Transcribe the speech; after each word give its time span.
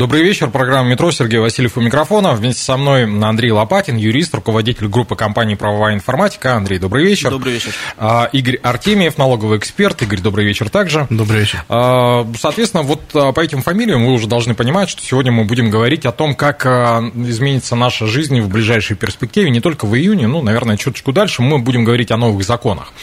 Добрый 0.00 0.22
вечер. 0.22 0.48
Программа 0.48 0.88
«Метро». 0.88 1.10
Сергей 1.10 1.40
Васильев 1.40 1.76
у 1.76 1.82
микрофона. 1.82 2.32
Вместе 2.32 2.62
со 2.62 2.78
мной 2.78 3.04
Андрей 3.04 3.50
Лопатин, 3.50 3.98
юрист, 3.98 4.34
руководитель 4.34 4.88
группы 4.88 5.14
компании 5.14 5.56
«Правовая 5.56 5.92
информатика». 5.92 6.54
Андрей, 6.54 6.78
добрый 6.78 7.04
вечер. 7.04 7.28
Добрый 7.28 7.52
вечер. 7.52 7.74
А, 7.98 8.30
Игорь 8.32 8.56
Артемьев, 8.62 9.18
налоговый 9.18 9.58
эксперт. 9.58 10.00
Игорь, 10.00 10.20
добрый 10.20 10.46
вечер 10.46 10.70
также. 10.70 11.06
Добрый 11.10 11.40
вечер. 11.40 11.62
А, 11.68 12.26
соответственно, 12.38 12.82
вот 12.82 13.02
а, 13.12 13.32
по 13.32 13.40
этим 13.40 13.60
фамилиям 13.60 14.06
вы 14.06 14.14
уже 14.14 14.26
должны 14.26 14.54
понимать, 14.54 14.88
что 14.88 15.02
сегодня 15.02 15.32
мы 15.32 15.44
будем 15.44 15.68
говорить 15.68 16.06
о 16.06 16.12
том, 16.12 16.34
как 16.34 16.64
изменится 16.64 17.76
наша 17.76 18.06
жизнь 18.06 18.40
в 18.40 18.48
ближайшей 18.48 18.96
перспективе, 18.96 19.50
не 19.50 19.60
только 19.60 19.84
в 19.84 19.94
июне, 19.94 20.28
ну, 20.28 20.40
наверное, 20.40 20.78
чуточку 20.78 21.12
дальше 21.12 21.42
мы 21.42 21.58
будем 21.58 21.84
говорить 21.84 22.10
о 22.10 22.16
новых 22.16 22.42
законах. 22.46 22.94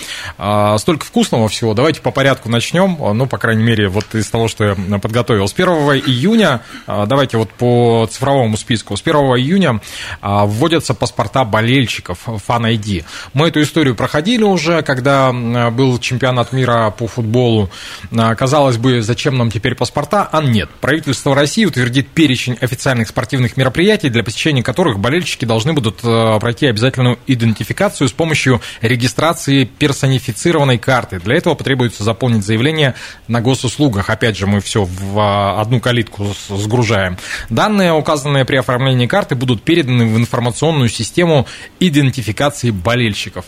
Столько 0.79 1.05
вкусного 1.05 1.47
всего. 1.47 1.75
Давайте 1.75 2.01
по 2.01 2.09
порядку 2.09 2.49
начнем. 2.49 2.97
Ну, 3.15 3.27
по 3.27 3.37
крайней 3.37 3.63
мере, 3.63 3.87
вот 3.87 4.15
из 4.15 4.27
того, 4.31 4.47
что 4.47 4.63
я 4.63 4.75
подготовил. 4.97 5.47
С 5.47 5.53
1 5.53 5.67
июня 6.07 6.63
давайте 6.87 7.37
вот 7.37 7.49
по 7.51 8.07
цифровому 8.09 8.57
списку. 8.57 8.95
С 8.95 9.01
1 9.01 9.15
июня 9.15 9.81
а, 10.21 10.45
вводятся 10.45 10.93
паспорта 10.93 11.43
болельщиков 11.43 12.19
Fan 12.25 12.73
ID. 12.75 13.03
Мы 13.33 13.49
эту 13.49 13.61
историю 13.61 13.95
проходили 13.95 14.43
уже, 14.43 14.81
когда 14.83 15.31
был 15.31 15.99
чемпионат 15.99 16.53
мира 16.53 16.93
по 16.97 17.07
футболу. 17.07 17.69
А, 18.15 18.35
казалось 18.35 18.77
бы, 18.77 19.01
зачем 19.01 19.37
нам 19.37 19.51
теперь 19.51 19.75
паспорта? 19.75 20.29
А 20.31 20.41
нет. 20.41 20.69
Правительство 20.79 21.35
России 21.35 21.65
утвердит 21.65 22.07
перечень 22.07 22.57
официальных 22.61 23.09
спортивных 23.09 23.57
мероприятий, 23.57 24.09
для 24.09 24.23
посещения 24.23 24.63
которых 24.63 24.99
болельщики 24.99 25.45
должны 25.45 25.73
будут 25.73 25.97
пройти 25.97 26.67
обязательную 26.67 27.19
идентификацию 27.27 28.07
с 28.07 28.13
помощью 28.13 28.61
регистрации 28.81 29.65
персонифицированной 29.65 30.77
карты. 30.77 31.19
Для 31.19 31.35
этого 31.35 31.55
потребуется 31.55 32.03
заполнить 32.03 32.45
заявление 32.45 32.95
на 33.27 33.41
госуслугах. 33.41 34.09
Опять 34.09 34.37
же, 34.37 34.47
мы 34.47 34.61
все 34.61 34.85
в 34.85 35.59
одну 35.59 35.79
калитку 35.79 36.33
сгружаем 36.47 36.66
загружаем. 36.67 37.17
Данные, 37.49 37.93
указанные 37.93 38.45
при 38.45 38.57
оформлении 38.57 39.07
карты, 39.07 39.35
будут 39.35 39.63
переданы 39.63 40.05
в 40.05 40.17
информационную 40.17 40.89
систему 40.89 41.47
идентификации 41.79 42.71
болельщиков. 42.71 43.45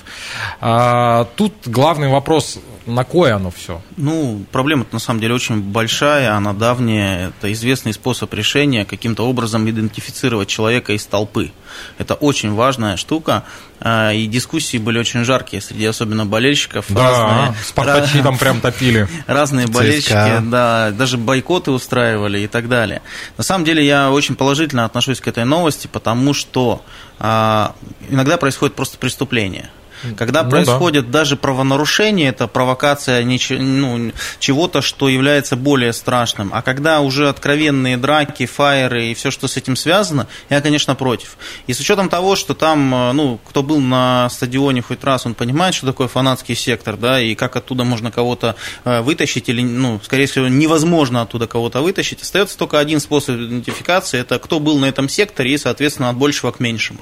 А, 0.61 1.27
тут 1.35 1.53
главный 1.65 2.07
вопрос, 2.07 2.59
на 2.85 3.03
кое 3.03 3.35
оно 3.35 3.51
все? 3.51 3.81
Ну, 3.97 4.43
проблема 4.51 4.85
на 4.91 4.99
самом 4.99 5.19
деле 5.19 5.35
очень 5.35 5.61
большая, 5.61 6.33
она 6.33 6.53
давняя. 6.53 7.29
Это 7.29 7.51
известный 7.51 7.93
способ 7.93 8.33
решения 8.33 8.85
каким-то 8.85 9.27
образом 9.27 9.69
идентифицировать 9.69 10.47
человека 10.47 10.93
из 10.93 11.05
толпы. 11.05 11.51
Это 11.97 12.13
очень 12.13 12.53
важная 12.53 12.97
штука. 12.97 13.44
А, 13.81 14.11
и 14.11 14.25
дискуссии 14.25 14.77
были 14.77 14.99
очень 14.99 15.23
жаркие 15.23 15.61
среди 15.61 15.86
особенно 15.86 16.25
болельщиков. 16.25 16.86
Да, 16.89 17.11
разные, 17.11 17.55
спартачи 17.63 18.16
раз, 18.16 18.23
там 18.23 18.38
прям 18.38 18.61
топили. 18.61 19.08
Разные 19.27 19.67
болельщики, 19.67 20.41
да, 20.44 20.91
даже 20.91 21.17
бойкоты 21.17 21.71
устраивали 21.71 22.39
и 22.39 22.47
так 22.47 22.67
далее. 22.67 23.02
На 23.38 23.44
самом 23.44 23.66
деле 23.66 23.86
я 23.86 24.11
очень 24.11 24.36
положительно 24.36 24.86
отношусь 24.86 25.21
к 25.21 25.27
этой 25.27 25.45
новости, 25.45 25.88
потому 25.88 26.33
что 26.33 26.83
а, 27.19 27.75
иногда 28.09 28.38
происходит 28.38 28.75
просто 28.75 28.97
преступление. 28.97 29.69
Когда 30.17 30.44
ну, 30.44 30.50
происходит 30.50 31.11
да. 31.11 31.19
даже 31.19 31.36
правонарушение, 31.36 32.30
это 32.30 32.47
провокация 32.47 33.23
ну, 33.23 34.11
чего-то, 34.39 34.82
что 34.82 35.10
является 35.10 35.55
более 35.55 35.93
страшным. 35.93 36.52
А 36.54 36.61
когда 36.61 37.02
уже 37.02 37.30
откровенные 37.30 37.98
драки, 37.98 38.45
фаеры 38.45 39.08
и 39.08 39.14
все, 39.14 39.32
что 39.32 39.48
с 39.48 39.58
этим 39.58 39.76
связано, 39.76 40.27
я, 40.49 40.61
конечно, 40.61 40.95
против. 40.95 41.38
И 41.67 41.73
с 41.73 41.80
учетом 41.80 42.09
того, 42.09 42.36
что 42.36 42.54
там, 42.54 42.93
э, 42.93 43.11
ну, 43.14 43.39
кто 43.48 43.64
был 43.64 43.80
на 43.80 44.30
стадионе 44.30 44.82
хоть 44.82 45.04
раз, 45.04 45.26
он 45.26 45.33
понимает, 45.33 45.76
что 45.76 45.88
такое 45.88 46.08
фанатский 46.08 46.55
сектор, 46.55 46.98
да, 46.98 47.21
и 47.21 47.36
как 47.36 47.55
оттуда 47.55 47.83
можно 47.83 48.11
кого-то 48.11 48.55
э, 48.86 49.02
вытащить, 49.02 49.49
или, 49.49 49.61
ну, 49.61 49.99
скорее 50.04 50.26
всего, 50.27 50.48
невозможно 50.48 51.21
оттуда 51.21 51.48
кого-то 51.48 51.82
вытащить. 51.82 52.21
Остается 52.21 52.58
только 52.58 52.80
один 52.80 52.99
способ 52.99 53.36
идентификации, 53.36 54.20
это 54.20 54.39
кто 54.39 54.59
был 54.59 54.80
на 54.80 54.86
этом 54.86 55.09
секторе 55.09 55.54
и, 55.54 55.58
соответственно, 55.58 56.09
от 56.09 56.17
большего 56.17 56.52
к 56.52 56.59
меньшему. 56.59 56.99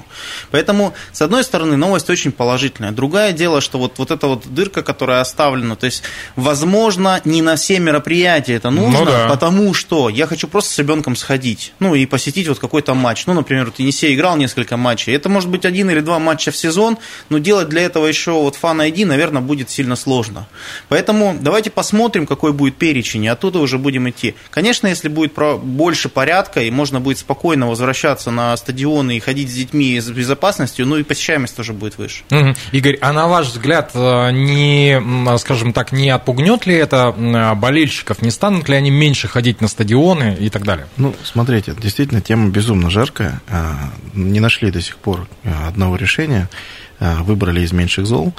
Поэтому, 0.50 0.94
с 1.12 1.22
одной 1.22 1.44
стороны, 1.44 1.76
новость 1.76 2.10
очень 2.10 2.32
положительная 2.32 2.87
наверное. 2.88 2.96
Другое 2.96 3.32
дело, 3.32 3.60
что 3.60 3.78
вот, 3.78 3.98
вот 3.98 4.10
эта 4.10 4.26
вот 4.26 4.46
дырка, 4.46 4.82
которая 4.82 5.20
оставлена, 5.20 5.76
то 5.76 5.86
есть, 5.86 6.02
возможно, 6.36 7.20
не 7.24 7.42
на 7.42 7.56
все 7.56 7.78
мероприятия 7.78 8.54
это 8.54 8.70
нужно, 8.70 9.00
ну, 9.00 9.04
да. 9.06 9.26
потому 9.28 9.74
что 9.74 10.08
я 10.08 10.26
хочу 10.26 10.48
просто 10.48 10.72
с 10.74 10.78
ребенком 10.78 11.16
сходить, 11.16 11.72
ну, 11.80 11.94
и 11.94 12.06
посетить 12.06 12.48
вот 12.48 12.58
какой-то 12.58 12.94
матч. 12.94 13.26
Ну, 13.26 13.34
например, 13.34 13.66
вот 13.66 13.78
Енисей 13.78 14.14
играл 14.14 14.36
несколько 14.36 14.76
матчей. 14.76 15.14
Это 15.14 15.28
может 15.28 15.50
быть 15.50 15.64
один 15.64 15.90
или 15.90 16.00
два 16.00 16.18
матча 16.18 16.50
в 16.50 16.56
сезон, 16.56 16.98
но 17.30 17.38
делать 17.38 17.68
для 17.68 17.82
этого 17.82 18.06
еще 18.06 18.32
вот 18.32 18.56
фан 18.56 18.80
ID, 18.80 19.06
наверное, 19.06 19.42
будет 19.42 19.70
сильно 19.70 19.96
сложно. 19.96 20.46
Поэтому 20.88 21.36
давайте 21.40 21.70
посмотрим, 21.70 22.26
какой 22.26 22.52
будет 22.52 22.76
перечень, 22.76 23.24
и 23.24 23.28
оттуда 23.28 23.58
уже 23.58 23.78
будем 23.78 24.08
идти. 24.08 24.34
Конечно, 24.50 24.86
если 24.88 25.08
будет 25.08 25.32
больше 25.62 26.08
порядка, 26.08 26.62
и 26.62 26.70
можно 26.70 27.00
будет 27.00 27.18
спокойно 27.18 27.68
возвращаться 27.68 28.30
на 28.30 28.56
стадионы 28.56 29.16
и 29.16 29.20
ходить 29.20 29.50
с 29.50 29.54
детьми 29.54 30.00
с 30.00 30.08
безопасностью, 30.10 30.86
ну 30.86 30.96
и 30.96 31.02
посещаемость 31.02 31.56
тоже 31.56 31.72
будет 31.72 31.98
выше. 31.98 32.22
Угу. 32.30 32.54
Игорь, 32.78 32.96
а 33.00 33.12
на 33.12 33.26
ваш 33.26 33.48
взгляд, 33.48 33.90
э, 33.94 34.30
не, 34.30 35.02
скажем 35.38 35.72
так, 35.72 35.90
не 35.90 36.10
отпугнет 36.10 36.64
ли 36.64 36.74
это 36.74 37.12
болельщиков? 37.56 38.22
Не 38.22 38.30
станут 38.30 38.68
ли 38.68 38.76
они 38.76 38.90
меньше 38.90 39.26
ходить 39.26 39.60
на 39.60 39.66
стадионы 39.66 40.36
и 40.38 40.48
так 40.48 40.62
далее? 40.62 40.86
Ну, 40.96 41.12
смотрите, 41.24 41.74
действительно, 41.76 42.20
тема 42.20 42.50
безумно 42.50 42.88
жаркая. 42.88 43.40
А, 43.48 43.90
не 44.14 44.38
нашли 44.38 44.70
до 44.70 44.80
сих 44.80 44.96
пор 44.96 45.26
э, 45.42 45.50
одного 45.66 45.96
решения. 45.96 46.48
Выбрали 47.00 47.60
из 47.60 47.70
меньших 47.70 48.06
зол. 48.06 48.34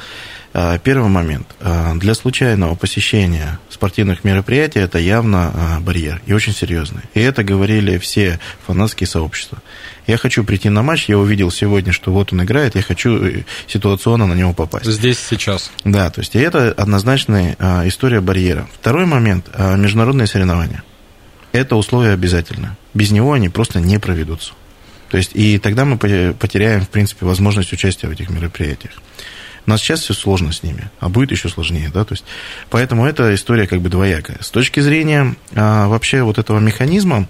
А, 0.53 0.77
первый 0.79 1.09
момент. 1.09 1.47
Для 1.95 2.13
случайного 2.13 2.75
посещения 2.75 3.59
спортивных 3.69 4.23
мероприятий 4.23 4.79
это 4.79 4.97
явно 4.97 5.79
барьер 5.81 6.21
и 6.25 6.33
очень 6.33 6.53
серьезный. 6.53 7.03
И 7.13 7.19
это 7.19 7.43
говорили 7.43 7.97
все 7.97 8.39
фанатские 8.65 9.07
сообщества. 9.07 9.59
Я 10.09 10.17
хочу 10.17 10.43
прийти 10.43 10.69
на 10.69 10.81
матч, 10.81 11.07
я 11.07 11.19
увидел 11.19 11.51
сегодня, 11.51 11.91
что 11.91 12.11
вот 12.11 12.33
он 12.33 12.43
играет, 12.43 12.73
я 12.73 12.81
хочу 12.81 13.23
э, 13.23 13.43
ситуационно 13.67 14.25
на 14.25 14.33
него 14.33 14.53
попасть. 14.53 14.87
Здесь, 14.87 15.19
сейчас. 15.19 15.71
Да, 15.83 16.09
то 16.09 16.21
есть 16.21 16.35
это 16.35 16.71
однозначная 16.71 17.55
а, 17.59 17.87
история 17.87 18.19
барьера. 18.19 18.67
Второй 18.73 19.05
момент 19.05 19.47
а,– 19.53 19.75
международные 19.77 20.25
соревнования. 20.25 20.81
Это 21.51 21.75
условие 21.75 22.13
обязательно. 22.13 22.75
Без 22.95 23.11
него 23.11 23.33
они 23.33 23.49
просто 23.49 23.81
не 23.81 23.99
проведутся. 23.99 24.53
То 25.11 25.17
есть, 25.17 25.31
и 25.35 25.59
тогда 25.59 25.85
мы 25.85 25.99
потеряем, 25.99 26.81
в 26.81 26.89
принципе, 26.89 27.27
возможность 27.27 27.71
участия 27.71 28.07
в 28.07 28.11
этих 28.11 28.31
мероприятиях. 28.31 28.93
У 29.65 29.69
нас 29.69 29.81
сейчас 29.81 30.01
все 30.01 30.13
сложно 30.13 30.51
с 30.51 30.63
ними, 30.63 30.89
а 30.99 31.09
будет 31.09 31.31
еще 31.31 31.49
сложнее, 31.49 31.91
да, 31.93 32.03
то 32.03 32.13
есть, 32.13 32.25
поэтому 32.69 33.05
эта 33.05 33.33
история 33.35 33.67
как 33.67 33.81
бы 33.81 33.89
двоякая. 33.89 34.37
С 34.41 34.49
точки 34.49 34.79
зрения 34.79 35.35
а, 35.55 35.87
вообще 35.87 36.23
вот 36.23 36.37
этого 36.37 36.59
механизма, 36.59 37.27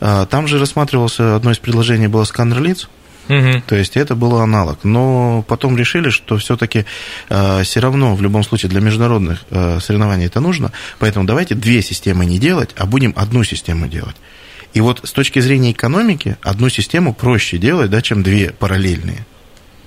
а, 0.00 0.26
там 0.26 0.46
же 0.46 0.58
рассматривался, 0.58 1.36
одно 1.36 1.52
из 1.52 1.58
предложений 1.58 2.08
было 2.08 2.24
сканер 2.24 2.60
лиц, 2.62 2.88
Угу. 3.28 3.62
То 3.66 3.76
есть 3.76 3.96
это 3.96 4.14
был 4.14 4.36
аналог. 4.36 4.80
Но 4.82 5.44
потом 5.46 5.76
решили, 5.76 6.10
что 6.10 6.38
все-таки 6.38 6.80
э, 6.80 6.84
а, 7.30 7.62
все 7.62 7.80
равно 7.80 8.14
в 8.14 8.22
любом 8.22 8.42
случае 8.42 8.68
для 8.70 8.80
международных 8.80 9.44
э, 9.50 9.78
соревнований 9.80 10.26
это 10.26 10.40
нужно. 10.40 10.72
Поэтому 10.98 11.24
давайте 11.24 11.54
две 11.54 11.82
системы 11.82 12.26
не 12.26 12.38
делать, 12.38 12.70
а 12.76 12.86
будем 12.86 13.12
одну 13.16 13.44
систему 13.44 13.86
делать. 13.86 14.16
И 14.74 14.80
вот 14.80 15.00
с 15.04 15.12
точки 15.12 15.38
зрения 15.38 15.72
экономики 15.72 16.36
одну 16.42 16.68
систему 16.68 17.14
проще 17.14 17.58
делать, 17.58 17.90
да, 17.90 18.00
чем 18.02 18.22
две 18.22 18.50
параллельные. 18.50 19.26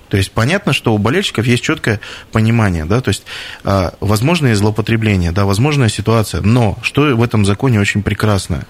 То 0.09 0.17
есть 0.17 0.31
понятно, 0.31 0.73
что 0.73 0.93
у 0.93 0.97
болельщиков 0.97 1.45
есть 1.45 1.63
четкое 1.63 1.99
понимание, 2.31 2.85
да, 2.85 3.01
то 3.01 3.09
есть 3.09 3.23
э, 3.63 3.91
возможные 3.99 4.55
злоупотребления, 4.55 5.31
да, 5.31 5.45
возможная 5.45 5.89
ситуация, 5.89 6.41
но 6.41 6.77
что 6.81 7.15
в 7.15 7.23
этом 7.23 7.45
законе 7.45 7.79
очень 7.79 8.03
прекрасно, 8.03 8.65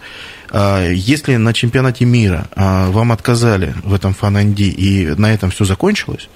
э, 0.52 0.92
если 0.94 1.36
на 1.36 1.54
чемпионате 1.54 2.06
мира 2.06 2.48
э, 2.56 2.90
вам 2.90 3.12
отказали 3.12 3.76
в 3.84 3.94
этом 3.94 4.14
фан 4.14 4.36
и 4.36 5.14
на 5.18 5.34
этом 5.34 5.52
все 5.52 5.66
закончилось, 5.66 6.28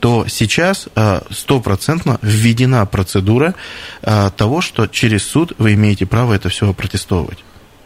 то 0.00 0.26
сейчас 0.28 0.88
стопроцентно 1.30 2.18
введена 2.20 2.84
процедура 2.84 3.54
того, 4.02 4.60
что 4.60 4.86
через 4.86 5.22
суд 5.26 5.54
вы 5.56 5.72
имеете 5.72 6.04
право 6.04 6.34
это 6.34 6.50
все 6.50 6.68
опротестовывать. 6.68 7.38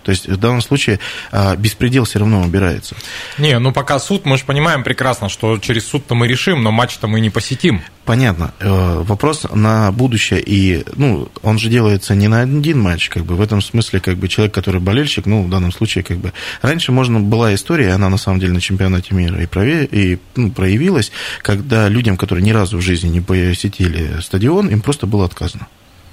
То 0.08 0.12
есть 0.12 0.26
в 0.26 0.38
данном 0.38 0.62
случае 0.62 1.00
а, 1.30 1.54
беспредел 1.54 2.04
все 2.04 2.18
равно 2.18 2.40
убирается. 2.40 2.96
Не, 3.36 3.58
ну 3.58 3.72
пока 3.72 3.98
суд, 3.98 4.24
мы 4.24 4.38
же 4.38 4.46
понимаем 4.46 4.82
прекрасно, 4.82 5.28
что 5.28 5.58
через 5.58 5.86
суд-то 5.86 6.14
мы 6.14 6.26
решим, 6.26 6.62
но 6.62 6.72
матч-то 6.72 7.08
мы 7.08 7.20
не 7.20 7.28
посетим. 7.28 7.82
Понятно. 8.06 8.54
Э, 8.60 9.02
вопрос 9.02 9.44
на 9.52 9.92
будущее, 9.92 10.40
и, 10.40 10.82
ну, 10.96 11.28
он 11.42 11.58
же 11.58 11.68
делается 11.68 12.14
не 12.14 12.26
на 12.26 12.40
один 12.40 12.80
матч, 12.80 13.10
как 13.10 13.26
бы, 13.26 13.36
в 13.36 13.42
этом 13.42 13.60
смысле, 13.60 14.00
как 14.00 14.16
бы, 14.16 14.28
человек, 14.28 14.54
который 14.54 14.80
болельщик, 14.80 15.26
ну, 15.26 15.42
в 15.42 15.50
данном 15.50 15.72
случае, 15.72 16.04
как 16.04 16.16
бы, 16.16 16.32
раньше 16.62 16.90
можно, 16.90 17.20
была 17.20 17.54
история, 17.54 17.92
она, 17.92 18.08
на 18.08 18.16
самом 18.16 18.40
деле, 18.40 18.54
на 18.54 18.62
чемпионате 18.62 19.14
мира 19.14 19.42
и, 19.42 19.44
прове, 19.44 19.84
и 19.84 20.18
ну, 20.36 20.50
проявилась, 20.50 21.12
когда 21.42 21.86
людям, 21.90 22.16
которые 22.16 22.42
ни 22.42 22.52
разу 22.52 22.78
в 22.78 22.80
жизни 22.80 23.10
не 23.10 23.20
посетили 23.20 24.22
стадион, 24.22 24.68
им 24.70 24.80
просто 24.80 25.06
было 25.06 25.26
отказано. 25.26 25.66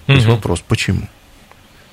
То 0.07 0.13
есть 0.13 0.25
вопрос, 0.25 0.62
почему? 0.68 1.07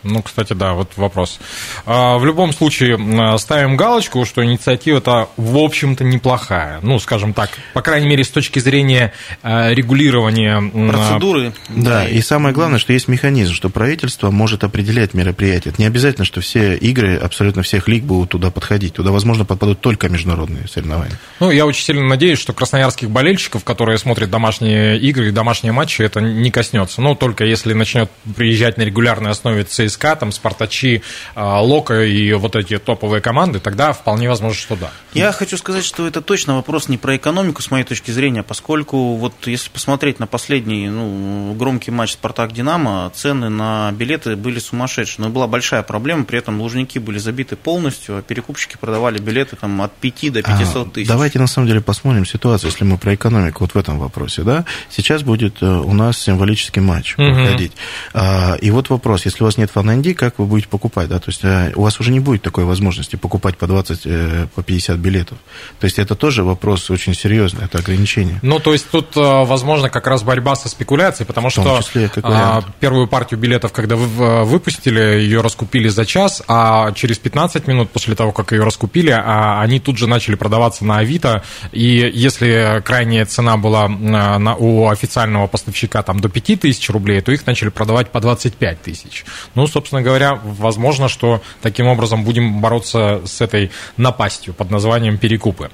Ну, 0.03 0.23
кстати, 0.23 0.53
да, 0.53 0.75
вот 0.75 0.93
вопрос. 0.97 1.39
А, 1.87 2.19
в 2.19 2.25
любом 2.25 2.53
случае, 2.53 2.99
ставим 3.39 3.77
галочку, 3.77 4.25
что 4.25 4.45
инициатива-то, 4.45 5.29
в 5.37 5.57
общем-то, 5.59 6.05
неплохая. 6.05 6.81
Ну, 6.83 6.99
скажем 6.99 7.35
так, 7.35 7.51
по 7.73 7.83
крайней 7.83 8.09
мере, 8.09 8.25
с 8.25 8.29
точки 8.29 8.59
зрения 8.59 9.13
а, 9.43 9.71
регулирования... 9.71 10.61
Процедуры. 10.93 11.53
Да, 11.69 12.07
и 12.07 12.21
самое 12.21 12.55
главное, 12.55 12.79
что 12.79 12.93
есть 12.93 13.09
механизм, 13.09 13.55
что 13.55 13.69
правительство 13.69 14.31
может 14.31 14.65
определять 14.65 15.15
мероприятия. 15.15 15.71
Это 15.71 15.81
не 15.81 15.87
обязательно, 15.87 16.25
что 16.25 16.41
все 16.41 16.75
игры 16.77 17.17
абсолютно 17.17 17.63
всех 17.63 17.89
лиг 17.89 18.05
будут 18.05 18.31
туда 18.31 18.51
подходить. 18.51 18.95
Туда, 18.95 19.11
возможно, 19.11 19.45
подпадут 19.45 19.81
только 19.81 20.09
международные 20.09 20.69
соревнования. 20.69 21.19
Ну, 21.41 21.51
я 21.51 21.67
очень 21.67 21.85
сильно 21.85 22.03
надеюсь, 22.03 22.39
что 22.39 22.53
красноярских 22.53 23.11
болельщиков, 23.11 23.65
которые 23.65 23.99
смотрят 23.99 24.31
домашние 24.31 24.99
игры 24.99 25.29
и 25.29 25.31
домашние 25.31 25.73
матчи, 25.73 26.03
это 26.03 26.21
не 26.21 26.51
коснется. 26.51 27.01
Ну, 27.01 27.15
только 27.15 27.45
если 27.45 27.73
начнет 27.73 28.11
приезжать 28.37 28.79
на 28.79 28.83
регулярной 28.83 29.31
основе 29.31 29.65
ЦСКА, 29.65 29.92
ЦСКА, 29.93 30.17
там, 30.17 30.33
Спартачи, 30.33 31.03
а, 31.35 31.61
Лока 31.61 32.03
и 32.03 32.33
вот 32.33 32.57
эти 32.57 32.79
топовые 32.79 33.21
команды, 33.21 33.61
тогда 33.61 33.93
вполне 33.93 34.29
возможно, 34.29 34.59
что 34.59 34.77
да. 34.77 34.91
Я 35.15 35.33
хочу 35.33 35.57
сказать, 35.57 35.85
что 35.85 36.07
это 36.07 36.21
точно 36.21 36.57
вопрос 36.57 36.89
не 36.89 36.99
про 36.99 37.17
экономику, 37.17 37.63
с 37.63 37.71
моей 37.71 37.85
точки 37.85 38.11
зрения, 38.11 38.43
поскольку 38.43 39.17
вот 39.17 39.35
если 39.47 39.71
посмотреть 39.71 40.19
на 40.19 40.27
последний 40.27 40.89
ну, 40.89 41.55
громкий 41.55 41.91
матч 41.91 42.13
«Спартак-Динамо», 42.13 43.11
цены 43.15 43.49
на 43.49 43.93
билеты 43.93 44.37
были 44.37 44.59
сумасшедшие. 44.59 45.25
Но 45.25 45.31
была 45.31 45.47
большая 45.47 45.83
проблема, 45.83 46.25
при 46.25 46.39
этом 46.39 46.61
лужники 46.61 46.99
были 46.99 47.19
забиты 47.19 47.57
полностью, 47.57 48.19
а 48.19 48.23
перекупщики 48.23 48.77
продавали 48.77 49.19
билеты 49.19 49.57
там, 49.57 49.81
от 49.83 49.93
5 49.93 50.33
до 50.33 50.43
500 50.43 50.47
а, 50.47 50.91
тысяч. 50.91 51.09
А, 51.09 51.13
давайте 51.13 51.39
на 51.39 51.47
самом 51.47 51.69
деле 51.69 51.81
посмотрим 51.81 52.27
ситуацию, 52.27 52.71
если 52.71 52.85
мы 52.85 52.99
про 52.99 53.15
экономику 53.15 53.65
вот 53.65 53.75
в 53.75 53.77
этом 53.77 53.99
вопросе. 53.99 54.43
Да? 54.43 54.65
Сейчас 54.91 55.23
будет 55.23 55.63
э, 55.63 55.67
у 55.67 55.93
нас 55.93 56.19
символический 56.19 56.81
матч 56.81 57.15
угу. 57.15 57.33
проходить. 57.35 57.73
А, 58.15 58.57
и 58.61 58.71
вот 58.71 58.91
вопрос, 58.91 59.25
если 59.25 59.43
у 59.43 59.47
вас 59.47 59.57
нет 59.59 59.71
Фан 59.71 59.82
как 60.15 60.39
вы 60.39 60.47
будете 60.47 60.69
покупать, 60.69 61.09
да, 61.09 61.19
то 61.19 61.29
есть 61.29 61.45
э, 61.45 61.73
у 61.75 61.83
вас 61.83 62.01
уже 62.01 62.11
не 62.11 62.21
будет 62.21 62.43
такой 62.43 62.65
возможности 62.65 63.17
покупать 63.17 63.57
по 63.57 63.67
20, 63.67 64.01
э, 64.05 64.47
по 64.55 64.63
50 64.63 64.99
билетов. 64.99 65.39
То 65.81 65.85
есть 65.85 65.99
это 65.99 66.15
тоже 66.15 66.43
вопрос 66.45 66.91
очень 66.91 67.15
серьезный, 67.15 67.65
это 67.65 67.79
ограничение. 67.79 68.39
Ну, 68.43 68.59
то 68.59 68.73
есть 68.73 68.89
тут, 68.91 69.17
э, 69.17 69.21
возможно, 69.21 69.91
как 69.91 70.07
раз 70.07 70.23
борьба 70.23 70.57
со 70.57 70.69
спекуляцией, 70.69 71.27
потому 71.27 71.51
что 71.51 71.81
числе, 71.83 72.11
а, 72.23 72.63
первую 72.81 73.09
партию 73.09 73.39
билетов, 73.39 73.73
когда 73.73 73.97
вы 73.97 74.45
выпустили, 74.45 75.01
ее 75.01 75.41
раскупили 75.41 75.89
за 75.89 76.07
час, 76.07 76.43
а 76.49 76.93
через 76.93 77.19
15 77.19 77.67
минут 77.67 77.91
после 77.91 78.15
того, 78.15 78.33
как 78.33 78.53
ее 78.53 78.65
раскупили, 78.65 79.11
а, 79.11 79.61
они 79.61 79.81
тут 79.81 79.99
же 79.99 80.07
начали 80.07 80.35
продаваться 80.35 80.85
на 80.85 80.99
Авито, 80.99 81.43
и 81.73 82.11
если 82.15 82.83
крайняя 82.85 83.25
цена 83.27 83.57
была 83.57 83.89
на, 83.89 84.57
у 84.57 84.89
официального 84.89 85.47
поставщика 85.47 86.03
там 86.03 86.21
до 86.21 86.29
5000 86.29 86.91
рублей, 86.91 87.21
то 87.21 87.33
их 87.33 87.47
начали 87.47 87.69
продавать 87.69 88.11
по 88.11 88.21
25 88.21 88.83
тысяч. 88.83 89.25
Ну, 89.55 89.67
собственно 89.73 90.03
говоря, 90.03 90.39
возможно, 90.45 91.09
что 91.09 91.43
таким 91.63 91.87
образом 91.87 92.25
будем 92.25 92.61
бороться 92.61 93.23
с 93.25 93.41
этой 93.41 93.71
напастью 93.97 94.55
под 94.55 94.71
названием 94.71 95.19
перекупы. 95.19 95.71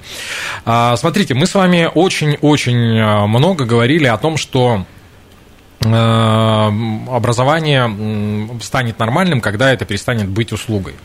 А, 0.65 0.95
смотрите, 0.95 1.33
мы 1.33 1.45
с 1.45 1.53
вами 1.53 1.89
очень-очень 1.93 2.99
а, 2.99 3.27
много 3.27 3.65
говорили 3.65 4.07
о 4.07 4.17
том, 4.17 4.37
что 4.37 4.85
образование 5.81 7.89
станет 8.61 8.99
нормальным, 8.99 9.39
когда 9.39 9.71
это 9.71 9.85
перестанет 9.85 10.27
быть 10.27 10.51
услугой. 10.51 10.95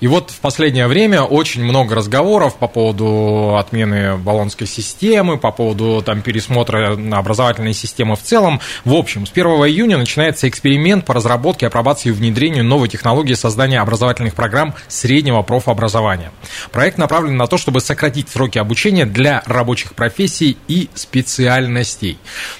И 0.00 0.06
вот 0.06 0.30
в 0.30 0.40
последнее 0.40 0.86
время 0.86 1.22
очень 1.22 1.62
много 1.62 1.94
разговоров 1.94 2.56
по 2.56 2.66
поводу 2.66 3.56
отмены 3.56 4.16
баллонской 4.16 4.66
системы, 4.66 5.36
по 5.36 5.52
поводу 5.52 6.02
там, 6.04 6.22
пересмотра 6.22 6.96
образовательной 7.12 7.74
системы 7.74 8.16
в 8.16 8.22
целом. 8.22 8.60
В 8.84 8.94
общем, 8.94 9.26
с 9.26 9.30
1 9.30 9.46
июня 9.46 9.98
начинается 9.98 10.48
эксперимент 10.48 11.04
по 11.04 11.12
разработке, 11.12 11.66
апробации 11.66 12.08
и 12.08 12.12
внедрению 12.12 12.64
новой 12.64 12.88
технологии 12.88 13.34
создания 13.34 13.80
образовательных 13.80 14.34
программ 14.34 14.74
среднего 14.88 15.42
профобразования. 15.42 16.32
Проект 16.72 16.96
направлен 16.96 17.36
на 17.36 17.46
то, 17.46 17.58
чтобы 17.58 17.80
сократить 17.80 18.30
сроки 18.30 18.58
обучения 18.58 19.04
для 19.04 19.42
рабочих 19.46 19.94
профессий 19.94 20.56
и 20.66 20.88
специальностей. 20.94 22.18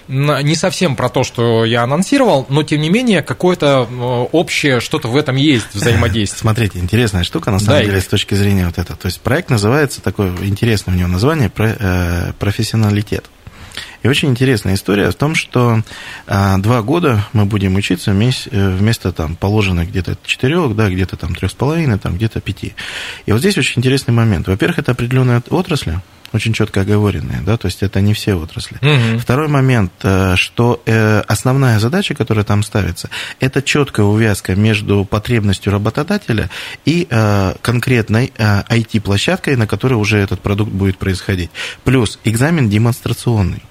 Не 0.08 0.54
совсем 0.54 0.94
про 0.94 1.08
то, 1.08 1.24
что 1.24 1.53
я 1.62 1.82
анонсировал, 1.82 2.46
но 2.48 2.62
тем 2.62 2.80
не 2.80 2.88
менее 2.88 3.22
какое-то 3.22 3.88
э, 3.88 4.26
общее 4.32 4.80
что-то 4.80 5.08
в 5.08 5.16
этом 5.16 5.36
есть 5.36 5.66
взаимодействие. 5.74 6.40
Смотрите, 6.40 6.78
интересная 6.78 7.22
штука 7.22 7.50
на 7.50 7.58
самом 7.60 7.80
да, 7.80 7.84
деле 7.84 8.00
с 8.00 8.06
точки 8.06 8.34
зрения 8.34 8.66
вот 8.66 8.78
этого. 8.78 8.98
То 8.98 9.06
есть 9.06 9.20
проект 9.20 9.50
называется, 9.50 10.02
такое 10.02 10.32
интересное 10.42 10.94
у 10.94 10.98
него 10.98 11.08
название, 11.08 11.50
э, 11.56 12.32
профессионалитет. 12.38 13.30
И 14.02 14.08
очень 14.08 14.28
интересная 14.28 14.74
история 14.74 15.10
в 15.10 15.14
том, 15.14 15.34
что 15.34 15.80
а, 16.26 16.58
два 16.58 16.82
года 16.82 17.26
мы 17.32 17.46
будем 17.46 17.74
учиться 17.74 18.10
вместо, 18.10 18.50
вместо 18.50 19.12
там, 19.12 19.34
положенных 19.34 19.88
где-то 19.88 20.18
четырех, 20.24 20.76
да, 20.76 20.90
где-то 20.90 21.16
там 21.16 21.34
трех 21.34 21.50
с 21.50 21.54
половиной, 21.54 21.98
там 21.98 22.16
где-то 22.16 22.40
пяти. 22.40 22.74
И 23.24 23.32
вот 23.32 23.40
здесь 23.40 23.56
очень 23.56 23.78
интересный 23.78 24.12
момент. 24.12 24.46
Во-первых, 24.46 24.78
это 24.78 24.92
определенные 24.92 25.42
отрасли, 25.48 26.00
очень 26.34 26.52
четко 26.52 26.80
оговоренные, 26.80 27.40
да, 27.42 27.56
то 27.56 27.66
есть 27.66 27.82
это 27.82 28.00
не 28.00 28.12
все 28.12 28.34
отрасли. 28.34 28.76
Угу. 28.76 29.20
Второй 29.20 29.48
момент, 29.48 29.92
э, 30.02 30.34
что 30.36 30.82
э, 30.84 31.20
основная 31.20 31.78
задача, 31.78 32.14
которая 32.14 32.44
там 32.44 32.62
ставится, 32.62 33.08
это 33.40 33.62
четкая 33.62 34.06
увязка 34.06 34.54
между 34.54 35.04
потребностью 35.04 35.72
работодателя 35.72 36.50
и 36.84 37.06
э, 37.08 37.54
конкретной 37.62 38.32
IT-площадкой, 38.36 39.56
на 39.56 39.66
которой 39.66 39.94
уже 39.94 40.18
этот 40.18 40.40
продукт 40.40 40.72
будет 40.72 40.98
происходить. 40.98 41.50
Плюс 41.84 42.18
экзамен 42.24 42.68
демонстрационный. 42.68 43.62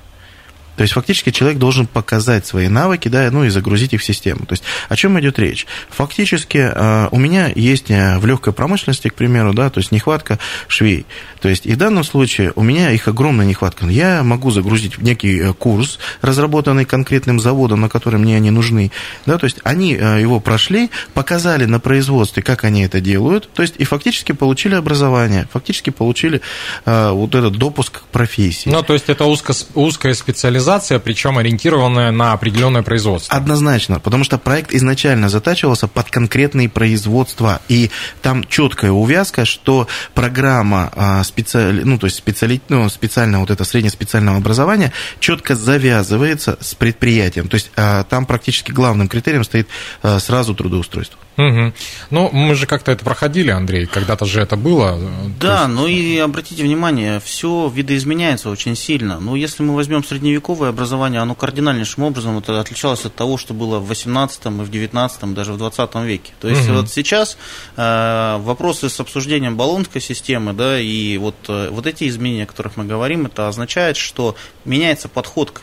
То 0.76 0.82
есть 0.82 0.94
фактически 0.94 1.30
человек 1.30 1.60
должен 1.60 1.86
показать 1.86 2.46
свои 2.46 2.68
навыки, 2.68 3.08
да, 3.08 3.30
ну 3.32 3.44
и 3.44 3.50
загрузить 3.50 3.94
их 3.94 4.02
в 4.02 4.04
систему. 4.04 4.46
То 4.46 4.54
есть 4.54 4.64
о 4.90 4.96
чем 4.96 5.20
идет 5.20 5.38
речь? 5.38 5.68
Фактически 5.90 6.58
э, 6.58 7.08
у 7.12 7.20
меня 7.20 7.52
есть 7.54 7.92
э, 7.92 8.18
в 8.18 8.26
легкой 8.26 8.54
промышленности, 8.54 9.08
к 9.10 9.14
примеру, 9.14 9.54
да, 9.54 9.70
то 9.70 9.80
есть 9.80 9.92
нехватка 9.92 10.40
швей. 10.68 11.06
То 11.42 11.50
есть 11.50 11.66
и 11.66 11.74
в 11.74 11.78
данном 11.78 12.04
случае 12.04 12.54
у 12.56 12.64
меня 12.64 12.92
их 12.92 13.08
огромная 13.08 13.46
нехватка. 13.46 13.86
Я 13.86 14.24
могу 14.24 14.50
загрузить 14.50 14.98
некий 14.98 15.40
э, 15.40 15.54
курс, 15.54 16.00
разработанный 16.22 16.86
конкретным 16.86 17.40
заводом, 17.40 17.82
на 17.82 17.90
который 17.90 18.20
мне 18.20 18.36
они 18.36 18.50
нужны, 18.50 18.92
да, 19.26 19.38
то 19.38 19.46
есть 19.46 19.58
они 19.64 19.92
его 19.92 20.40
прошли, 20.40 20.90
показали 21.14 21.66
на 21.66 21.80
производстве, 21.80 22.42
как 22.42 22.64
они 22.64 22.84
это 22.84 23.00
делают, 23.00 23.50
то 23.54 23.62
есть 23.62 23.76
и 23.78 23.84
фактически 23.84 24.32
получили 24.32 24.76
образование, 24.76 25.48
фактически 25.52 25.90
получили 25.90 26.42
вот 26.86 27.36
этот 27.36 27.58
допуск 27.58 28.02
к 28.02 28.06
профессии. 28.06 28.70
Ну, 28.70 28.82
то 28.82 28.94
есть 28.94 29.10
это 29.10 29.26
узко, 29.26 29.54
узкая 29.76 30.14
специализация 30.14 30.63
специализация, 30.64 31.00
причем 31.00 31.38
ориентированная 31.38 32.12
на 32.12 32.32
определенное 32.32 32.84
производство. 32.84 33.36
Однозначно, 33.36 34.00
потому 34.00 34.24
что 34.24 34.38
проект 34.38 34.74
изначально 34.74 35.28
затачивался 35.28 35.88
под 35.88 36.10
конкретные 36.10 36.70
производства, 36.70 37.62
и 37.68 37.92
там 38.22 38.46
четкая 38.46 38.92
увязка, 38.92 39.44
что 39.44 39.88
программа 40.14 40.92
а, 40.96 41.24
специали... 41.24 41.84
ну, 41.84 42.00
то 42.00 42.08
есть 42.08 42.18
специали... 42.18 42.62
ну, 42.70 42.88
специального 42.90 43.42
вот 43.42 43.52
это 43.52 43.66
среднеспециального 43.66 44.38
образования 44.38 44.94
четко 45.20 45.56
завязывается 45.56 46.58
с 46.62 46.76
предприятием. 46.76 47.50
То 47.50 47.56
есть 47.56 47.72
а, 47.76 48.04
там 48.04 48.26
практически 48.26 48.72
главным 48.72 49.10
критерием 49.10 49.44
стоит 49.44 49.68
а, 50.02 50.20
сразу 50.20 50.56
трудоустройство. 50.56 51.20
Угу. 51.38 51.74
Ну, 52.12 52.30
мы 52.32 52.56
же 52.56 52.68
как-то 52.68 52.92
это 52.92 53.04
проходили, 53.04 53.50
Андрей, 53.50 53.88
когда-то 53.88 54.26
же 54.26 54.40
это 54.40 54.56
было. 54.56 55.00
Да, 55.40 55.64
есть... 55.64 55.74
ну 55.74 55.88
и 55.88 56.18
обратите 56.20 56.64
внимание, 56.64 57.20
все 57.20 57.72
видоизменяется 57.74 58.50
очень 58.50 58.76
сильно. 58.76 59.20
Ну, 59.20 59.36
если 59.36 59.64
мы 59.64 59.76
возьмем 59.76 60.04
средневековое 60.54 60.70
образование, 60.70 61.22
оно 61.22 61.36
кардинальнейшим 61.36 62.04
образом 62.04 62.38
это 62.38 62.60
отличалось 62.60 63.06
от 63.06 63.16
того, 63.16 63.38
что 63.38 63.54
было 63.54 63.80
в 63.80 63.88
18 63.88 64.46
и 64.46 64.50
в 64.50 64.70
19 64.70 65.34
даже 65.34 65.54
в 65.54 65.58
20 65.58 65.96
веке. 65.96 66.34
То 66.40 66.48
есть 66.48 66.70
угу. 66.70 66.80
вот 66.80 66.90
сейчас 66.90 67.38
э, 67.76 68.38
вопросы 68.40 68.90
с 68.90 69.00
обсуждением 69.00 69.58
баллонской 69.58 70.02
системы, 70.02 70.54
да, 70.54 70.80
и 70.80 71.18
вот, 71.18 71.36
э, 71.48 71.70
вот 71.72 71.88
эти 71.88 72.08
изменения, 72.08 72.44
о 72.44 72.48
которых 72.48 72.78
мы 72.78 72.86
говорим, 72.86 73.26
это 73.26 73.48
означает, 73.48 73.98
что 73.98 74.36
меняется 74.66 75.08
подход 75.08 75.52
к 75.52 75.62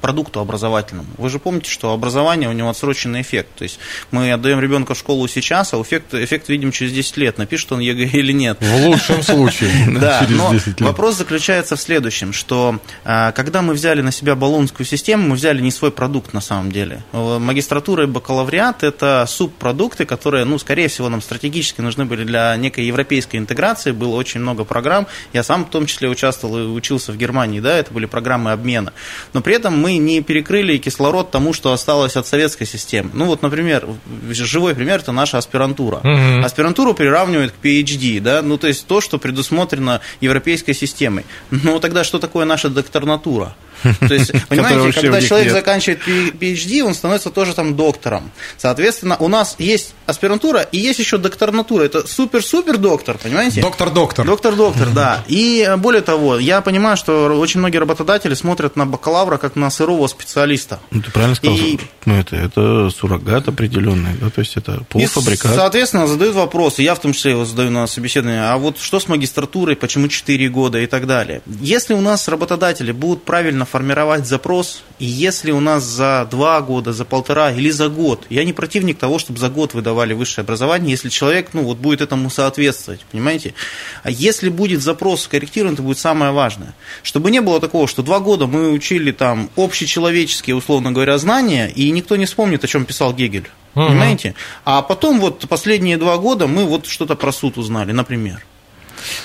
продукту 0.00 0.40
образовательному. 0.40 1.08
Вы 1.18 1.30
же 1.30 1.38
помните, 1.38 1.70
что 1.70 1.92
образование 1.92 2.48
у 2.48 2.52
него 2.52 2.68
отсроченный 2.68 3.20
эффект. 3.20 3.48
То 3.56 3.64
есть 3.64 3.78
мы 4.10 4.32
отдаем 4.32 4.60
ребенка 4.60 4.94
в 4.94 4.98
школу 4.98 5.28
сейчас, 5.28 5.74
а 5.74 5.80
эффект, 5.80 6.14
эффект 6.14 6.48
видим 6.48 6.72
через 6.72 6.92
10 6.92 7.16
лет, 7.18 7.38
напишет 7.38 7.72
он 7.72 7.80
ЕГЭ 7.80 8.04
или 8.12 8.32
нет. 8.32 8.58
В 8.60 8.86
лучшем 8.86 9.22
случае. 9.22 9.70
Да, 10.00 10.26
но 10.30 10.54
вопрос 10.78 11.16
заключается 11.16 11.76
в 11.76 11.80
следующем, 11.80 12.32
что 12.32 12.78
а, 13.04 13.32
когда 13.32 13.60
мы 13.60 13.74
взяли 13.74 14.00
на 14.00 14.12
себя 14.12 14.34
болонскую 14.34 14.86
систему, 14.86 15.28
мы 15.28 15.34
взяли 15.34 15.60
не 15.60 15.70
свой 15.70 15.90
продукт 15.90 16.32
на 16.32 16.40
самом 16.40 16.72
деле. 16.72 17.02
Магистратура 17.12 18.04
и 18.04 18.06
бакалавриат– 18.06 18.82
это 18.82 19.26
субпродукты, 19.28 20.06
которые, 20.06 20.44
ну, 20.44 20.58
скорее 20.58 20.88
всего, 20.88 21.08
нам 21.08 21.20
стратегически 21.20 21.80
нужны 21.80 22.04
были 22.04 22.24
для 22.24 22.56
некой 22.56 22.84
европейской 22.84 23.36
интеграции. 23.36 23.90
Было 23.90 24.14
очень 24.14 24.40
много 24.40 24.64
программ. 24.64 25.06
Я 25.32 25.42
сам 25.42 25.64
в 25.64 25.70
том 25.70 25.86
числе 25.86 26.08
участвовал 26.08 26.58
и 26.58 26.62
учился 26.62 27.12
в 27.12 27.16
Германии, 27.16 27.60
да, 27.60 27.76
это 27.76 27.92
были 27.92 28.06
программы 28.06 28.52
обмена. 28.52 28.92
Но 29.32 29.40
при 29.40 29.54
этом 29.54 29.78
мы 29.78 29.89
не 29.98 30.22
перекрыли 30.22 30.78
кислород 30.78 31.30
тому, 31.30 31.52
что 31.52 31.72
осталось 31.72 32.16
от 32.16 32.26
советской 32.26 32.64
системы. 32.64 33.10
Ну, 33.12 33.26
вот, 33.26 33.42
например, 33.42 33.86
живой 34.30 34.74
пример– 34.74 35.00
это 35.00 35.12
наша 35.12 35.38
аспирантура. 35.38 35.96
Угу. 35.96 36.44
Аспирантуру 36.44 36.94
приравнивают 36.94 37.52
к 37.52 37.64
PhD, 37.64 38.20
да, 38.20 38.42
ну, 38.42 38.58
то 38.58 38.66
есть 38.66 38.86
то, 38.86 39.00
что 39.00 39.18
предусмотрено 39.18 40.00
европейской 40.20 40.72
системой. 40.72 41.24
Ну, 41.50 41.78
тогда 41.80 42.04
что 42.04 42.18
такое 42.18 42.44
наша 42.44 42.68
докторнатура? 42.68 43.54
То 43.82 44.14
есть, 44.14 44.32
понимаете, 44.48 45.00
когда 45.00 45.20
человек 45.20 45.52
заканчивает 45.52 46.00
PhD, 46.06 46.82
он 46.82 46.94
становится 46.94 47.30
тоже 47.30 47.54
там 47.54 47.76
доктором. 47.76 48.30
Соответственно, 48.56 49.16
у 49.18 49.28
нас 49.28 49.56
есть 49.58 49.94
аспирантура 50.06 50.62
и 50.62 50.78
есть 50.78 50.98
еще 50.98 51.18
докторнатура. 51.18 51.84
Это 51.84 52.06
супер-супер 52.06 52.78
доктор, 52.78 53.18
понимаете? 53.18 53.60
Доктор-доктор. 53.60 54.26
Доктор-доктор, 54.26 54.88
да. 54.94 55.24
И 55.28 55.64
э, 55.66 55.76
более 55.76 56.02
того, 56.02 56.38
я 56.38 56.60
понимаю, 56.60 56.96
что 56.96 57.38
очень 57.38 57.60
многие 57.60 57.78
работодатели 57.78 58.34
смотрят 58.34 58.76
на 58.76 58.86
бакалавра 58.86 59.38
как 59.38 59.56
на 59.56 59.70
сырого 59.70 60.06
специалиста. 60.06 60.80
Ну, 60.90 61.02
ты 61.02 61.10
правильно 61.10 61.34
сказал. 61.34 61.56
И... 61.56 61.78
Ну, 62.04 62.18
это, 62.18 62.36
это 62.36 62.90
суррогат 62.90 63.48
определенный, 63.48 64.12
да, 64.20 64.30
то 64.30 64.40
есть 64.40 64.56
это 64.56 64.82
полуфабрикат. 64.88 65.52
И, 65.52 65.56
соответственно, 65.56 66.06
задают 66.06 66.34
вопросы, 66.34 66.82
я 66.82 66.94
в 66.94 67.00
том 67.00 67.12
числе 67.12 67.32
его 67.32 67.44
задаю 67.44 67.70
на 67.70 67.86
собеседовании, 67.86 68.40
а 68.40 68.56
вот 68.56 68.78
что 68.78 69.00
с 69.00 69.08
магистратурой, 69.08 69.76
почему 69.76 70.08
4 70.08 70.48
года 70.48 70.78
и 70.78 70.86
так 70.86 71.06
далее. 71.06 71.42
Если 71.60 71.94
у 71.94 72.00
нас 72.00 72.28
работодатели 72.28 72.92
будут 72.92 73.24
правильно 73.24 73.64
формировать 73.70 74.26
запрос, 74.26 74.82
и 74.98 75.06
если 75.06 75.50
у 75.52 75.60
нас 75.60 75.84
за 75.84 76.28
два 76.30 76.60
года, 76.60 76.92
за 76.92 77.04
полтора 77.04 77.52
или 77.52 77.70
за 77.70 77.88
год, 77.88 78.26
я 78.28 78.44
не 78.44 78.52
противник 78.52 78.98
того, 78.98 79.18
чтобы 79.18 79.38
за 79.38 79.48
год 79.48 79.74
выдавали 79.74 80.12
высшее 80.12 80.42
образование, 80.42 80.90
если 80.90 81.08
человек, 81.08 81.50
ну, 81.52 81.62
вот 81.62 81.78
будет 81.78 82.00
этому 82.00 82.28
соответствовать, 82.30 83.00
понимаете? 83.10 83.54
А 84.02 84.10
если 84.10 84.48
будет 84.48 84.82
запрос 84.82 85.22
скорректирован, 85.22 85.74
это 85.74 85.82
будет 85.82 85.98
самое 85.98 86.32
важное. 86.32 86.74
Чтобы 87.02 87.30
не 87.30 87.40
было 87.40 87.60
такого, 87.60 87.86
что 87.86 88.02
два 88.02 88.20
года 88.20 88.46
мы 88.46 88.70
учили 88.72 89.12
там 89.12 89.48
общечеловеческие, 89.56 90.56
условно 90.56 90.92
говоря, 90.92 91.16
знания, 91.18 91.68
и 91.68 91.90
никто 91.90 92.16
не 92.16 92.26
вспомнит, 92.26 92.64
о 92.64 92.68
чем 92.68 92.84
писал 92.84 93.14
Гегель. 93.14 93.48
Понимаете? 93.74 94.34
А 94.64 94.82
потом 94.82 95.20
вот 95.20 95.46
последние 95.48 95.96
два 95.96 96.18
года 96.18 96.46
мы 96.46 96.64
вот 96.64 96.86
что-то 96.86 97.14
про 97.14 97.32
суд 97.32 97.56
узнали, 97.56 97.92
например. 97.92 98.44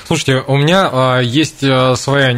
Слушайте, 0.05 0.43
у 0.47 0.57
меня 0.57 0.89
э, 0.91 1.23
есть 1.23 1.63
э, 1.63 1.95
своя 1.95 2.37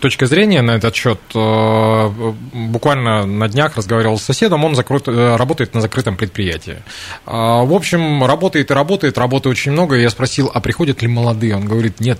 точка 0.00 0.26
зрения 0.26 0.62
на 0.62 0.72
этот 0.72 0.94
счет. 0.94 1.20
Э, 1.34 2.34
буквально 2.52 3.26
на 3.26 3.48
днях 3.48 3.76
разговаривал 3.76 4.18
с 4.18 4.22
соседом, 4.22 4.64
он 4.64 4.74
закрыт, 4.74 5.08
э, 5.08 5.36
работает 5.36 5.74
на 5.74 5.80
закрытом 5.80 6.16
предприятии. 6.16 6.82
В 7.24 7.74
общем, 7.74 8.24
работает 8.24 8.70
и 8.70 8.74
работает, 8.74 9.18
работы 9.18 9.48
очень 9.48 9.72
много. 9.72 9.96
Я 9.96 10.10
спросил, 10.10 10.50
а 10.52 10.60
приходят 10.60 11.02
ли 11.02 11.08
молодые? 11.08 11.56
Он 11.56 11.64
говорит, 11.64 12.00
нет. 12.00 12.18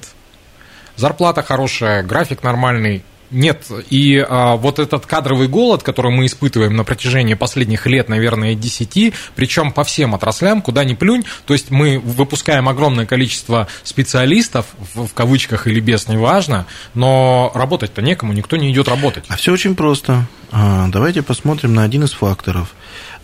Зарплата 0.97 1.43
хорошая, 1.43 2.03
график 2.03 2.43
нормальный, 2.43 3.05
нет, 3.31 3.67
и 3.91 4.25
а, 4.29 4.57
вот 4.57 4.79
этот 4.79 5.07
кадровый 5.07 5.49
голод, 5.49 5.83
который 5.83 6.13
мы 6.13 6.27
испытываем 6.27 6.77
на 6.77 6.85
протяжении 6.85 7.35
последних 7.35 7.87
лет, 7.87 8.09
наверное, 8.09 8.55
10, 8.55 9.15
причем 9.35 9.73
по 9.73 9.85
всем 9.85 10.15
отраслям, 10.15 10.63
куда 10.63 10.85
ни 10.85 10.95
плюнь, 10.95 11.25
то 11.47 11.55
есть 11.55 11.71
мы 11.71 11.99
выпускаем 11.99 12.69
огромное 12.69 13.07
количество 13.07 13.69
специалистов, 13.83 14.67
в, 14.95 15.07
в 15.07 15.15
кавычках 15.15 15.67
или 15.67 15.81
без, 15.81 16.09
неважно, 16.09 16.67
но 16.95 17.51
работать-то 17.55 18.03
некому, 18.03 18.33
никто 18.33 18.57
не 18.57 18.71
идет 18.71 18.89
работать. 18.89 19.25
А 19.29 19.37
все 19.37 19.53
очень 19.53 19.75
просто. 19.75 20.27
А, 20.53 20.89
давайте 20.89 21.23
посмотрим 21.23 21.75
на 21.75 21.83
один 21.83 22.05
из 22.05 22.13
факторов. 22.13 22.75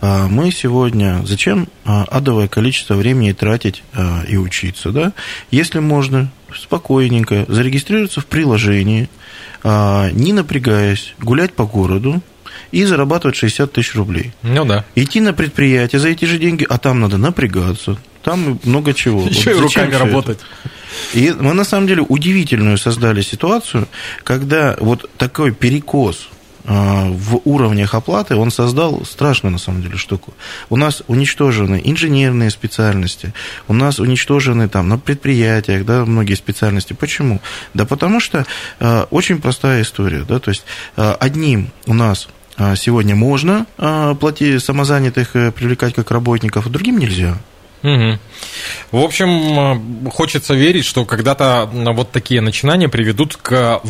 А, 0.01 0.27
мы 0.29 0.51
сегодня 0.51 1.23
зачем 1.25 1.69
а, 1.85 2.05
адовое 2.05 2.49
количество 2.49 2.95
времени 2.95 3.33
тратить 3.33 3.83
и 4.29 4.37
учиться, 4.37 4.91
да? 4.91 5.13
Если 5.51 5.79
можно 5.79 6.31
спокойненько 6.55 7.47
зарегистрироваться 7.49 8.21
в 8.21 8.27
приложении, 8.27 9.09
не 9.65 10.33
напрягаясь, 10.33 11.15
гулять 11.21 11.53
по 11.53 11.65
городу 11.65 12.23
и 12.73 12.85
зарабатывать 12.85 13.37
60 13.37 13.73
тысяч 13.73 13.95
рублей. 13.95 14.33
Ну 14.43 14.65
да. 14.65 14.85
Идти 14.95 15.21
на 15.21 15.33
предприятие 15.33 16.01
за 16.01 16.09
эти 16.09 16.25
же 16.25 16.39
деньги, 16.39 16.67
а 16.69 16.79
там 16.79 17.01
надо 17.01 17.19
напрягаться, 17.19 17.99
там 18.23 18.59
много 18.65 18.95
чего. 18.95 19.23
Еще 19.29 19.55
вот 19.55 19.59
и 19.59 19.63
руками 19.63 19.95
работать. 19.95 20.39
И 21.15 21.33
мы 21.39 21.55
на 21.55 21.65
самом 21.65 21.87
деле 21.87 22.03
удивительную 22.03 22.79
создали 22.79 23.23
ситуацию, 23.23 23.89
когда 24.25 24.77
вот 24.79 25.09
такой 25.17 25.53
перекос 25.53 26.29
а, 26.31 26.32
в 26.65 27.41
уровнях 27.45 27.95
оплаты 27.95 28.37
он 28.37 28.51
создал 28.51 29.05
страшную, 29.05 29.53
на 29.53 29.59
самом 29.59 29.83
деле, 29.83 29.97
штуку. 29.97 30.33
У 30.71 30.77
нас 30.77 31.03
уничтожены 31.09 31.81
инженерные 31.85 32.51
специальности, 32.51 33.35
у 33.69 33.73
нас 33.73 33.99
уничтожены 33.99 34.69
там 34.69 34.89
на 34.89 34.99
предприятиях, 34.99 35.85
да, 35.85 36.05
многие 36.05 36.35
специальности. 36.35 36.93
Почему? 36.93 37.41
Да 37.75 37.85
потому 37.85 38.21
что 38.21 38.47
э, 38.81 39.07
очень 39.11 39.41
простая 39.41 39.83
история, 39.83 40.25
да, 40.29 40.39
то 40.39 40.51
есть 40.51 40.65
э, 40.97 41.15
одним 41.21 41.71
у 41.87 41.95
нас 41.95 42.29
сегодня 42.77 43.17
можно 43.17 43.67
э, 43.79 44.15
платить 44.21 44.63
самозанятых 44.63 45.33
привлекать 45.33 45.95
как 45.95 46.11
работников, 46.11 46.67
а 46.67 46.71
другим 46.71 46.99
нельзя. 46.99 47.39
Угу. 47.83 48.19
В 48.93 48.99
общем, 48.99 50.11
хочется 50.11 50.55
верить, 50.55 50.85
что 50.85 51.05
когда-то 51.05 51.69
вот 51.73 52.13
такие 52.13 52.41
начинания 52.41 52.89
приведут 52.89 53.37
к 53.37 53.81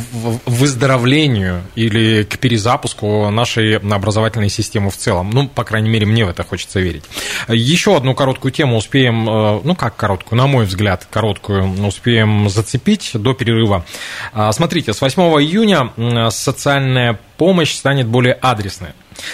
выздоровлению 0.46 1.62
или 1.75 2.22
к 2.22 2.38
перезапуску 2.38 3.28
нашей 3.30 3.76
образовательной 3.76 4.49
системы 4.49 4.90
в 4.90 4.96
целом. 4.96 5.30
Ну, 5.30 5.49
по 5.49 5.64
крайней 5.64 5.90
мере, 5.90 6.06
мне 6.06 6.25
в 6.25 6.28
это 6.30 6.42
хочется 6.42 6.80
верить. 6.80 7.04
Еще 7.49 7.96
одну 7.96 8.14
короткую 8.14 8.52
тему 8.52 8.76
успеем, 8.76 9.28
э, 9.28 9.61
ну 9.64 9.75
как 9.75 9.96
короткую, 9.96 10.38
на 10.38 10.46
мой 10.46 10.64
взгляд, 10.64 11.06
короткую, 11.11 11.87
успеем 11.87 12.49
зацепить 12.49 13.11
до 13.14 13.34
перерыва. 13.34 13.84
А, 14.32 14.52
смотрите, 14.52 14.92
с 14.92 15.00
8 15.00 15.20
июня 15.22 16.30
социальная 16.30 17.18
помощь 17.37 17.72
станет 17.75 18.06
более 18.06 18.34
адресной. 18.34 18.90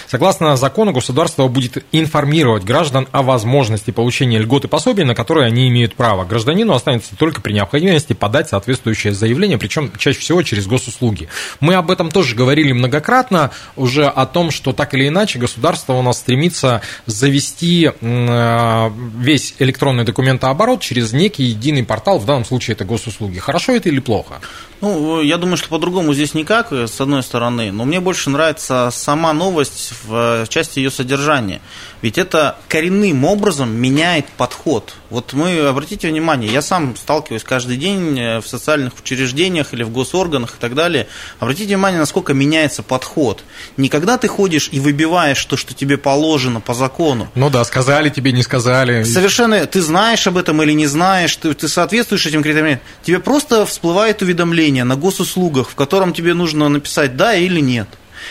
Согласно 0.07 0.55
закону, 0.57 0.91
государство 0.91 1.47
будет 1.47 1.85
информировать 1.91 2.63
граждан 2.63 3.07
о 3.11 3.21
возможности 3.23 3.91
получения 3.91 4.39
льгот 4.39 4.65
и 4.65 4.67
пособий, 4.67 5.03
на 5.03 5.15
которые 5.15 5.47
они 5.47 5.67
имеют 5.69 5.95
право. 5.95 6.25
Гражданину 6.25 6.73
останется 6.73 7.15
только 7.15 7.41
при 7.41 7.53
необходимости 7.53 8.13
подать 8.13 8.49
соответствующее 8.49 9.13
заявление, 9.13 9.57
причем 9.57 9.91
чаще 9.97 10.19
всего 10.19 10.41
через 10.43 10.67
госуслуги. 10.67 11.29
Мы 11.59 11.75
об 11.75 11.91
этом 11.91 12.11
тоже 12.11 12.35
говорили 12.35 12.71
многократно, 12.71 13.51
уже 13.75 14.05
о 14.05 14.25
том, 14.25 14.51
что 14.51 14.73
так 14.73 14.93
или 14.93 15.07
иначе 15.07 15.39
государство 15.39 15.93
у 15.93 16.01
нас 16.01 16.19
стремится 16.19 16.81
завести 17.05 17.91
э, 17.99 18.91
весь 19.17 19.55
электронный 19.59 20.03
документооборот 20.03 20.81
через 20.81 21.13
некий 21.13 21.43
единый 21.43 21.83
портал, 21.83 22.19
в 22.19 22.25
данном 22.25 22.45
случае 22.45 22.75
это 22.75 22.85
госуслуги. 22.85 23.39
Хорошо 23.39 23.73
это 23.73 23.89
или 23.89 23.99
плохо? 23.99 24.39
Ну, 24.81 25.21
я 25.21 25.37
думаю, 25.37 25.57
что 25.57 25.69
по-другому 25.69 26.13
здесь 26.13 26.33
никак, 26.33 26.71
с 26.71 27.01
одной 27.01 27.23
стороны, 27.23 27.71
но 27.71 27.85
мне 27.85 27.99
больше 27.99 28.29
нравится 28.29 28.89
сама 28.91 29.33
новость 29.33 29.68
в 30.03 30.47
части 30.49 30.79
ее 30.79 30.91
содержания. 30.91 31.61
Ведь 32.01 32.17
это 32.17 32.57
коренным 32.67 33.25
образом 33.25 33.75
меняет 33.75 34.25
подход. 34.37 34.95
Вот 35.09 35.33
мы, 35.33 35.59
обратите 35.67 36.07
внимание, 36.07 36.51
я 36.51 36.61
сам 36.61 36.95
сталкиваюсь 36.95 37.43
каждый 37.43 37.77
день 37.77 38.17
э, 38.19 38.39
в 38.39 38.47
социальных 38.47 38.93
учреждениях 38.99 39.73
или 39.73 39.83
в 39.83 39.89
госорганах 39.89 40.55
и 40.55 40.59
так 40.59 40.75
далее. 40.75 41.07
Обратите 41.39 41.67
внимание, 41.67 41.99
насколько 41.99 42.33
меняется 42.33 42.83
подход. 42.83 43.43
Не 43.75 43.89
когда 43.89 44.17
ты 44.17 44.27
ходишь 44.27 44.69
и 44.71 44.79
выбиваешь 44.79 45.43
то, 45.45 45.57
что 45.57 45.73
тебе 45.73 45.97
положено 45.97 46.61
по 46.61 46.73
закону. 46.73 47.27
Ну 47.35 47.49
да, 47.49 47.65
сказали 47.65 48.09
тебе, 48.09 48.31
не 48.31 48.43
сказали. 48.43 49.03
Совершенно, 49.03 49.65
ты 49.65 49.81
знаешь 49.81 50.25
об 50.27 50.37
этом 50.37 50.61
или 50.63 50.73
не 50.73 50.87
знаешь, 50.87 51.35
ты, 51.35 51.53
ты 51.53 51.67
соответствуешь 51.67 52.25
этим 52.25 52.43
критериям. 52.43 52.79
Тебе 53.03 53.19
просто 53.19 53.65
всплывает 53.65 54.21
уведомление 54.21 54.83
на 54.83 54.95
госуслугах, 54.95 55.69
в 55.69 55.75
котором 55.75 56.13
тебе 56.13 56.33
нужно 56.33 56.69
написать 56.69 57.17
«да» 57.17 57.35
или 57.35 57.59
«нет». 57.59 57.87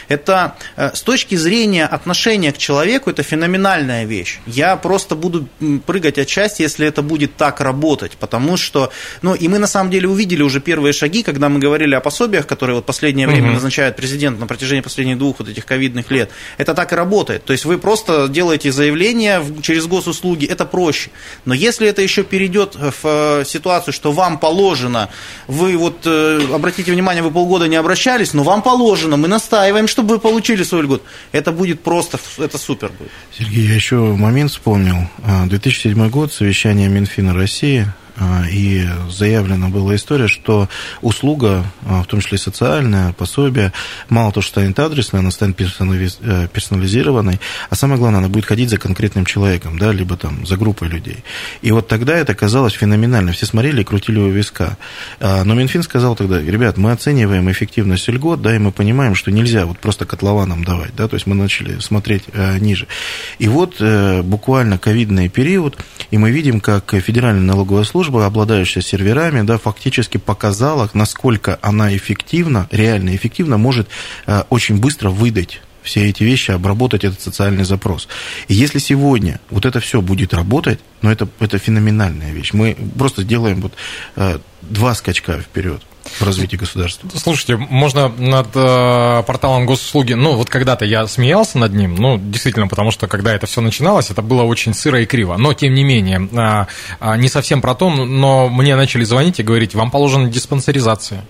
Это 0.09 0.57
э, 0.77 0.91
с 0.95 1.03
точки 1.03 1.35
зрения 1.35 1.87
отношения 1.87 2.53
к 2.53 2.59
человеку, 2.59 3.11
это 3.11 3.23
феноменальная 3.23 4.05
вещь. 4.05 4.41
Я 4.47 4.77
просто 4.77 5.15
буду 5.15 5.49
прыгать 5.87 6.19
от 6.19 6.29
счастья, 6.29 6.65
если 6.65 6.87
это 6.87 7.03
будет 7.03 7.37
так 7.37 7.61
работать, 7.61 8.13
потому 8.13 8.57
что, 8.57 8.91
ну, 9.23 9.35
и 9.35 9.49
мы 9.49 9.59
на 9.59 9.67
самом 9.67 9.91
деле 9.91 10.09
увидели 10.09 10.43
уже 10.43 10.61
первые 10.61 10.93
шаги, 10.93 11.23
когда 11.23 11.49
мы 11.49 11.61
говорили 11.61 11.95
о 11.95 12.01
пособиях, 12.01 12.47
которые 12.47 12.77
вот 12.77 12.87
последнее 12.87 13.27
время 13.27 13.49
угу. 13.49 13.55
назначает 13.55 13.97
президент 13.97 14.41
на 14.41 14.47
протяжении 14.47 14.81
последних 14.81 15.19
двух 15.19 15.39
вот 15.39 15.49
этих 15.49 15.65
ковидных 15.65 16.11
лет. 16.11 16.31
Это 16.57 16.75
так 16.75 16.93
и 16.93 16.97
работает. 16.97 17.45
То 17.45 17.53
есть 17.53 17.65
вы 17.65 17.79
просто 17.79 18.29
делаете 18.29 18.73
заявление 18.73 19.43
через 19.63 19.87
госуслуги, 19.87 20.47
это 20.47 20.65
проще. 20.65 21.11
Но 21.45 21.55
если 21.55 21.87
это 21.89 22.03
еще 22.03 22.25
перейдет 22.25 22.75
в 22.75 22.95
э, 23.05 23.45
ситуацию, 23.45 23.95
что 23.95 24.13
вам 24.13 24.39
положено, 24.39 25.09
вы 25.47 25.77
вот, 25.77 26.03
э, 26.05 26.41
обратите 26.53 26.93
внимание, 26.93 27.23
вы 27.23 27.31
полгода 27.31 27.69
не 27.69 27.77
обращались, 27.77 28.35
но 28.35 28.43
вам 28.43 28.63
положено, 28.63 29.17
мы 29.17 29.29
настаиваем 29.29 29.78
настраиваем, 29.83 29.89
чтобы 29.89 30.15
вы 30.15 30.21
получили 30.21 30.63
свой 30.63 30.83
льгот. 30.83 31.03
Это 31.33 31.53
будет 31.53 31.81
просто, 31.83 32.19
это 32.39 32.59
супер 32.59 32.91
будет. 32.99 33.11
Сергей, 33.37 33.67
я 33.67 33.75
еще 33.75 33.97
момент 33.97 34.51
вспомнил. 34.51 35.09
2007 35.47 36.01
а, 36.01 36.09
год, 36.09 36.33
совещание 36.33 36.89
Минфина 36.89 37.35
России, 37.35 37.87
и 38.51 38.87
заявлена 39.11 39.69
была 39.69 39.95
история, 39.97 40.29
что 40.29 40.69
услуга, 41.03 41.65
а, 41.87 42.03
в 42.03 42.07
том 42.07 42.21
числе 42.21 42.39
социальная, 42.39 43.13
пособие, 43.13 43.73
мало 44.09 44.33
того, 44.33 44.43
что 44.43 44.61
станет 44.61 44.79
адресной, 44.79 45.21
она 45.21 45.31
станет 45.31 45.61
э, 45.61 46.49
персонализированной, 46.53 47.41
а 47.71 47.75
самое 47.75 47.99
главное, 47.99 48.19
она 48.19 48.29
будет 48.29 48.47
ходить 48.47 48.71
за 48.71 48.79
конкретным 48.79 49.25
человеком, 49.25 49.79
да, 49.79 49.93
либо 49.93 50.17
там 50.17 50.47
за 50.47 50.57
группой 50.57 50.89
людей. 50.89 51.25
И 51.63 51.71
вот 51.71 51.89
тогда 51.89 52.17
это 52.17 52.35
казалось 52.35 52.73
феноменально. 52.73 53.33
Все 53.33 53.47
смотрели 53.47 53.83
и 53.83 53.85
крутили 53.85 54.19
у 54.19 54.31
виска. 54.31 54.77
А, 55.21 55.45
но 55.45 55.55
Минфин 55.55 55.83
сказал 55.83 56.17
тогда, 56.17 56.41
ребят, 56.41 56.77
мы 56.77 56.93
оцениваем 56.93 57.51
эффективность 57.51 58.09
льгот, 58.09 58.43
да, 58.43 58.55
и 58.55 58.59
мы 58.59 58.73
понимаем, 58.73 59.15
что 59.15 59.31
нельзя 59.31 59.67
вот 59.67 59.79
просто 59.79 60.07
котлованам 60.07 60.65
давать, 60.65 60.95
да, 60.97 61.09
то 61.09 61.15
есть 61.15 61.27
мы 61.27 61.35
начали 61.35 61.79
смотреть 61.81 62.25
э, 62.33 62.59
ниже. 62.59 62.87
И 63.39 63.49
вот 63.49 63.77
э, 63.81 64.23
буквально 64.23 64.79
ковидный 64.79 65.29
период, 65.29 65.77
и 66.11 66.19
мы 66.19 66.31
видим, 66.31 66.61
как 66.61 66.95
Федеральная 67.01 67.43
налоговая 67.43 67.85
служба 67.85 68.08
служба, 68.09 68.25
обладающая 68.25 68.81
серверами, 68.81 69.43
да, 69.43 69.59
фактически 69.59 70.17
показала, 70.17 70.89
насколько 70.95 71.59
она 71.61 71.95
эффективно, 71.95 72.67
реально 72.71 73.15
эффективно 73.15 73.59
может 73.59 73.87
э, 74.27 74.45
очень 74.49 74.79
быстро 74.79 75.11
выдать 75.11 75.61
все 75.89 76.09
эти 76.09 76.23
вещи, 76.23 76.53
обработать 76.53 77.05
этот 77.05 77.21
социальный 77.21 77.65
запрос. 77.65 78.09
И 78.49 78.55
если 78.55 78.79
сегодня 78.79 79.41
вот 79.51 79.67
это 79.67 79.81
все 79.81 80.01
будет 80.01 80.35
работать, 80.35 80.79
ну 81.03 81.11
это, 81.11 81.29
это 81.41 81.59
феноменальная 81.59 82.33
вещь. 82.33 82.53
Мы 82.53 82.77
просто 82.99 83.25
делаем 83.25 83.61
вот 83.61 83.73
э, 84.17 84.39
два 84.63 84.95
скачка 84.95 85.41
вперед 85.41 85.83
в 86.05 86.23
развитии 86.23 86.57
государства. 86.57 87.09
Слушайте, 87.15 87.57
можно 87.57 88.09
над 88.09 88.49
э, 88.55 89.23
порталом 89.27 89.67
госуслуги, 89.67 90.15
ну 90.15 90.35
вот 90.37 90.49
когда-то 90.49 90.85
я 90.85 91.07
смеялся 91.07 91.59
над 91.59 91.73
ним, 91.75 91.97
ну 91.97 92.19
действительно, 92.19 92.69
потому 92.69 92.91
что 92.91 93.07
когда 93.07 93.35
это 93.35 93.47
все 93.47 93.61
начиналось, 93.61 94.11
это 94.11 94.23
было 94.23 94.43
очень 94.43 94.75
сыро 94.75 95.01
и 95.01 95.07
криво, 95.07 95.37
но 95.37 95.53
тем 95.55 95.75
не 95.75 95.85
менее, 95.85 96.29
э, 96.33 96.67
э, 97.01 97.17
не 97.19 97.29
совсем 97.29 97.61
про 97.61 97.75
то, 97.75 97.91
но 97.91 98.49
мне 98.49 98.77
начали 98.77 99.05
звонить 99.05 99.41
и 99.41 99.43
говорить, 99.43 99.75
вам 99.75 99.91
положена 99.91 100.29
диспансеризация. 100.29 101.25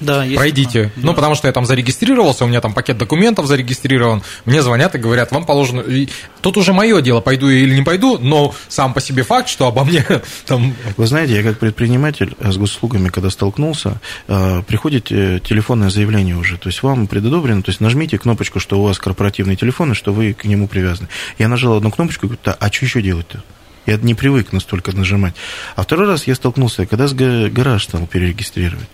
Да, 0.00 0.24
есть 0.24 0.36
пройдите. 0.36 0.92
Да. 0.96 1.02
Ну, 1.06 1.14
потому 1.14 1.34
что 1.34 1.46
я 1.46 1.52
там 1.52 1.64
зарегистрировался, 1.64 2.44
у 2.44 2.48
меня 2.48 2.60
там 2.60 2.74
пакет 2.74 2.98
документов 2.98 3.46
зарегистрирован. 3.46 4.22
Мне 4.44 4.62
звонят 4.62 4.94
и 4.94 4.98
говорят, 4.98 5.32
вам 5.32 5.44
положено... 5.44 5.80
И 5.80 6.08
тут 6.42 6.56
уже 6.56 6.72
мое 6.72 7.00
дело, 7.00 7.20
пойду 7.20 7.48
или 7.48 7.74
не 7.74 7.82
пойду, 7.82 8.18
но 8.18 8.54
сам 8.68 8.94
по 8.94 9.00
себе 9.00 9.22
факт, 9.22 9.48
что 9.48 9.66
обо 9.66 9.84
мне 9.84 10.04
там... 10.46 10.74
Вы 10.96 11.06
знаете, 11.06 11.34
я 11.34 11.42
как 11.42 11.58
предприниматель 11.58 12.36
с 12.40 12.56
госуслугами, 12.56 13.08
когда 13.08 13.30
столкнулся, 13.30 14.00
э, 14.28 14.62
приходит 14.66 15.10
э, 15.10 15.40
телефонное 15.42 15.90
заявление 15.90 16.36
уже. 16.36 16.58
То 16.58 16.68
есть 16.68 16.82
вам 16.82 17.06
предодобрено, 17.06 17.62
то 17.62 17.70
есть 17.70 17.80
нажмите 17.80 18.18
кнопочку, 18.18 18.60
что 18.60 18.78
у 18.78 18.82
вас 18.82 18.98
корпоративный 18.98 19.56
телефон, 19.56 19.92
и 19.92 19.94
что 19.94 20.12
вы 20.12 20.34
к 20.34 20.44
нему 20.44 20.68
привязаны. 20.68 21.08
Я 21.38 21.48
нажал 21.48 21.76
одну 21.76 21.90
кнопочку 21.90 22.26
и 22.26 22.28
говорю, 22.30 22.56
а 22.58 22.72
что 22.72 22.84
еще 22.84 23.02
делать-то? 23.02 23.42
Я 23.86 23.96
не 23.96 24.14
привык 24.14 24.52
настолько 24.52 24.94
нажимать. 24.94 25.34
А 25.76 25.82
второй 25.82 26.06
раз 26.06 26.26
я 26.26 26.34
столкнулся, 26.34 26.86
когда 26.86 27.06
с 27.06 27.14
гараж 27.14 27.84
стал 27.84 28.06
перерегистрировать. 28.06 28.88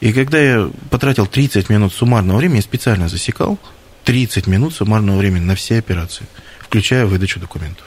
И 0.00 0.12
когда 0.12 0.38
я 0.38 0.70
потратил 0.90 1.26
30 1.26 1.68
минут 1.68 1.92
суммарного 1.92 2.38
времени, 2.38 2.56
я 2.56 2.62
специально 2.62 3.08
засекал 3.08 3.58
30 4.04 4.46
минут 4.46 4.74
суммарного 4.74 5.18
времени 5.18 5.44
на 5.44 5.54
все 5.54 5.78
операции, 5.78 6.26
включая 6.60 7.04
выдачу 7.04 7.40
документов. 7.40 7.84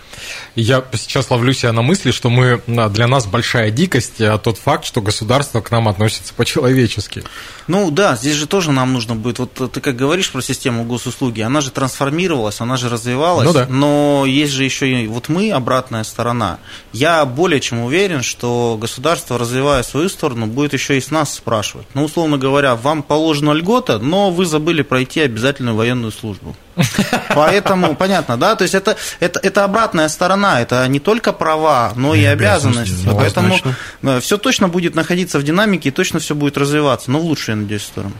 Я 0.55 0.83
сейчас 0.93 1.29
ловлю 1.29 1.53
себя 1.53 1.73
на 1.73 1.81
мысли, 1.81 2.11
что 2.11 2.29
мы, 2.29 2.61
для 2.67 3.07
нас 3.07 3.25
большая 3.25 3.71
дикость 3.71 4.21
а 4.21 4.37
тот 4.37 4.57
факт, 4.57 4.85
что 4.85 5.01
государство 5.01 5.61
к 5.61 5.71
нам 5.71 5.87
относится 5.87 6.33
по-человечески. 6.33 7.23
Ну 7.67 7.91
да, 7.91 8.15
здесь 8.15 8.35
же 8.35 8.47
тоже 8.47 8.71
нам 8.71 8.93
нужно 8.93 9.15
будет, 9.15 9.39
вот 9.39 9.71
ты 9.71 9.81
как 9.81 9.95
говоришь 9.95 10.31
про 10.31 10.41
систему 10.41 10.83
госуслуги, 10.83 11.41
она 11.41 11.61
же 11.61 11.71
трансформировалась, 11.71 12.59
она 12.61 12.77
же 12.77 12.89
развивалась, 12.89 13.47
ну, 13.47 13.53
да. 13.53 13.65
но 13.69 14.25
есть 14.27 14.51
же 14.51 14.63
еще 14.63 15.03
и 15.03 15.07
вот 15.07 15.29
мы, 15.29 15.51
обратная 15.51 16.03
сторона. 16.03 16.59
Я 16.91 17.25
более 17.25 17.59
чем 17.59 17.81
уверен, 17.81 18.23
что 18.23 18.77
государство, 18.79 19.37
развивая 19.37 19.83
свою 19.83 20.09
сторону, 20.09 20.47
будет 20.47 20.73
еще 20.73 20.97
и 20.97 21.01
с 21.01 21.11
нас 21.11 21.33
спрашивать. 21.33 21.87
Ну, 21.93 22.03
условно 22.03 22.37
говоря, 22.37 22.75
вам 22.75 23.03
положена 23.03 23.51
льгота, 23.51 23.99
но 23.99 24.31
вы 24.31 24.45
забыли 24.45 24.81
пройти 24.81 25.21
обязательную 25.21 25.75
военную 25.75 26.11
службу. 26.11 26.55
Поэтому, 27.35 27.95
понятно, 27.95 28.37
да, 28.37 28.55
то 28.55 28.63
есть 28.63 28.73
это, 28.73 28.97
это, 29.19 29.39
это 29.41 29.63
обратная 29.63 30.09
сторона, 30.11 30.61
это 30.61 30.87
не 30.87 30.99
только 30.99 31.33
права, 31.33 31.93
но 31.95 32.13
и, 32.13 32.21
и 32.21 32.25
обязанности. 32.25 33.07
обязанности. 33.07 33.17
Поэтому 33.17 33.75
да, 34.01 34.19
все 34.19 34.37
точно 34.37 34.67
будет 34.67 34.95
находиться 34.95 35.39
в 35.39 35.43
динамике 35.43 35.89
и 35.89 35.91
точно 35.91 36.19
все 36.19 36.35
будет 36.35 36.57
развиваться, 36.57 37.11
но 37.11 37.19
в 37.19 37.25
лучшую, 37.25 37.55
я 37.57 37.61
надеюсь, 37.63 37.83
сторону. 37.83 38.13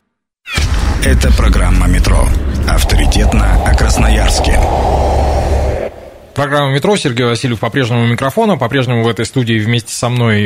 Это 1.03 1.31
программа 1.33 1.87
«Метро». 1.87 2.27
Авторитетно 2.67 3.63
о 3.65 3.75
Красноярске. 3.75 4.59
Программа 6.33 6.73
«Метро». 6.73 6.95
Сергей 6.95 7.25
Васильев 7.25 7.59
по-прежнему 7.59 8.03
у 8.03 8.07
микрофона. 8.07 8.55
По-прежнему 8.57 9.03
в 9.03 9.07
этой 9.07 9.25
студии 9.25 9.59
вместе 9.59 9.93
со 9.93 10.07
мной 10.07 10.45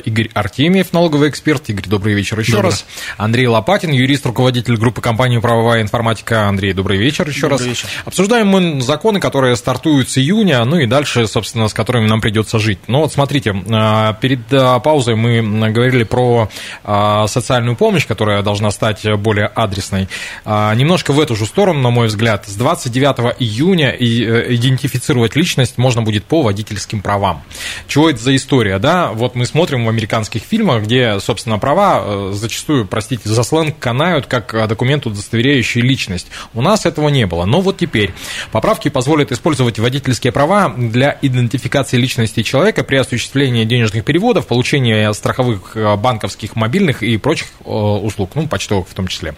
Игорь 0.00 0.28
Артемьев, 0.34 0.92
налоговый 0.92 1.28
эксперт. 1.28 1.68
Игорь, 1.70 1.86
добрый 1.86 2.14
вечер 2.14 2.38
еще 2.40 2.52
добрый. 2.52 2.72
раз. 2.72 2.84
Андрей 3.16 3.46
Лопатин, 3.46 3.92
юрист, 3.92 4.26
руководитель 4.26 4.76
группы 4.76 5.00
компании 5.00 5.38
«Правовая 5.38 5.82
информатика». 5.82 6.48
Андрей, 6.48 6.72
добрый 6.72 6.98
вечер 6.98 7.28
еще 7.28 7.42
добрый 7.42 7.58
раз. 7.58 7.66
Вечер. 7.66 7.88
Обсуждаем 8.04 8.48
мы 8.48 8.80
законы, 8.80 9.20
которые 9.20 9.54
стартуют 9.54 10.10
с 10.10 10.18
июня, 10.18 10.64
ну 10.64 10.78
и 10.78 10.86
дальше, 10.86 11.26
собственно, 11.28 11.68
с 11.68 11.74
которыми 11.74 12.08
нам 12.08 12.20
придется 12.20 12.58
жить. 12.58 12.80
Но 12.88 13.02
вот 13.02 13.12
смотрите, 13.12 13.54
а, 13.70 14.14
перед 14.14 14.40
а, 14.52 14.80
паузой 14.80 15.14
мы 15.14 15.70
говорили 15.70 16.02
про 16.02 16.50
а, 16.82 17.28
социальную 17.28 17.76
помощь, 17.76 18.06
которая 18.06 18.42
должна 18.42 18.72
стать 18.72 19.06
более 19.18 19.46
адресной. 19.46 20.08
Немножко 20.44 21.12
в 21.12 21.20
эту 21.20 21.36
же 21.36 21.46
сторону, 21.46 21.80
на 21.80 21.90
мой 21.90 22.08
взгляд. 22.08 22.48
С 22.48 22.56
29 22.56 23.36
июня 23.38 23.90
э, 23.90 24.54
идентифицировать 24.54 25.19
идентифицировать 25.20 25.36
личность 25.36 25.78
можно 25.78 26.02
будет 26.02 26.24
по 26.24 26.42
водительским 26.42 27.02
правам. 27.02 27.42
Чего 27.86 28.10
это 28.10 28.18
за 28.18 28.34
история, 28.34 28.78
да? 28.78 29.12
Вот 29.12 29.34
мы 29.34 29.46
смотрим 29.46 29.84
в 29.84 29.88
американских 29.88 30.42
фильмах, 30.42 30.84
где, 30.84 31.18
собственно, 31.20 31.58
права 31.58 32.02
э, 32.02 32.32
зачастую, 32.34 32.86
простите 32.86 33.28
за 33.28 33.42
сленг, 33.42 33.78
канают 33.78 34.26
как 34.26 34.54
э, 34.54 34.66
документ, 34.66 35.06
удостоверяющий 35.06 35.80
личность. 35.80 36.28
У 36.54 36.62
нас 36.62 36.86
этого 36.86 37.08
не 37.08 37.26
было. 37.26 37.44
Но 37.44 37.60
вот 37.60 37.78
теперь 37.78 38.12
поправки 38.52 38.88
позволят 38.88 39.32
использовать 39.32 39.78
водительские 39.78 40.32
права 40.32 40.74
для 40.76 41.18
идентификации 41.22 41.96
личности 41.98 42.42
человека 42.42 42.84
при 42.84 42.96
осуществлении 42.96 43.64
денежных 43.64 44.04
переводов, 44.04 44.46
получении 44.46 45.12
страховых 45.12 45.76
э, 45.76 45.96
банковских, 45.96 46.56
мобильных 46.56 47.02
и 47.02 47.16
прочих 47.16 47.48
услуг, 47.64 48.30
ну, 48.34 48.46
почтовых 48.46 48.88
в 48.88 48.94
том 48.94 49.06
числе. 49.08 49.34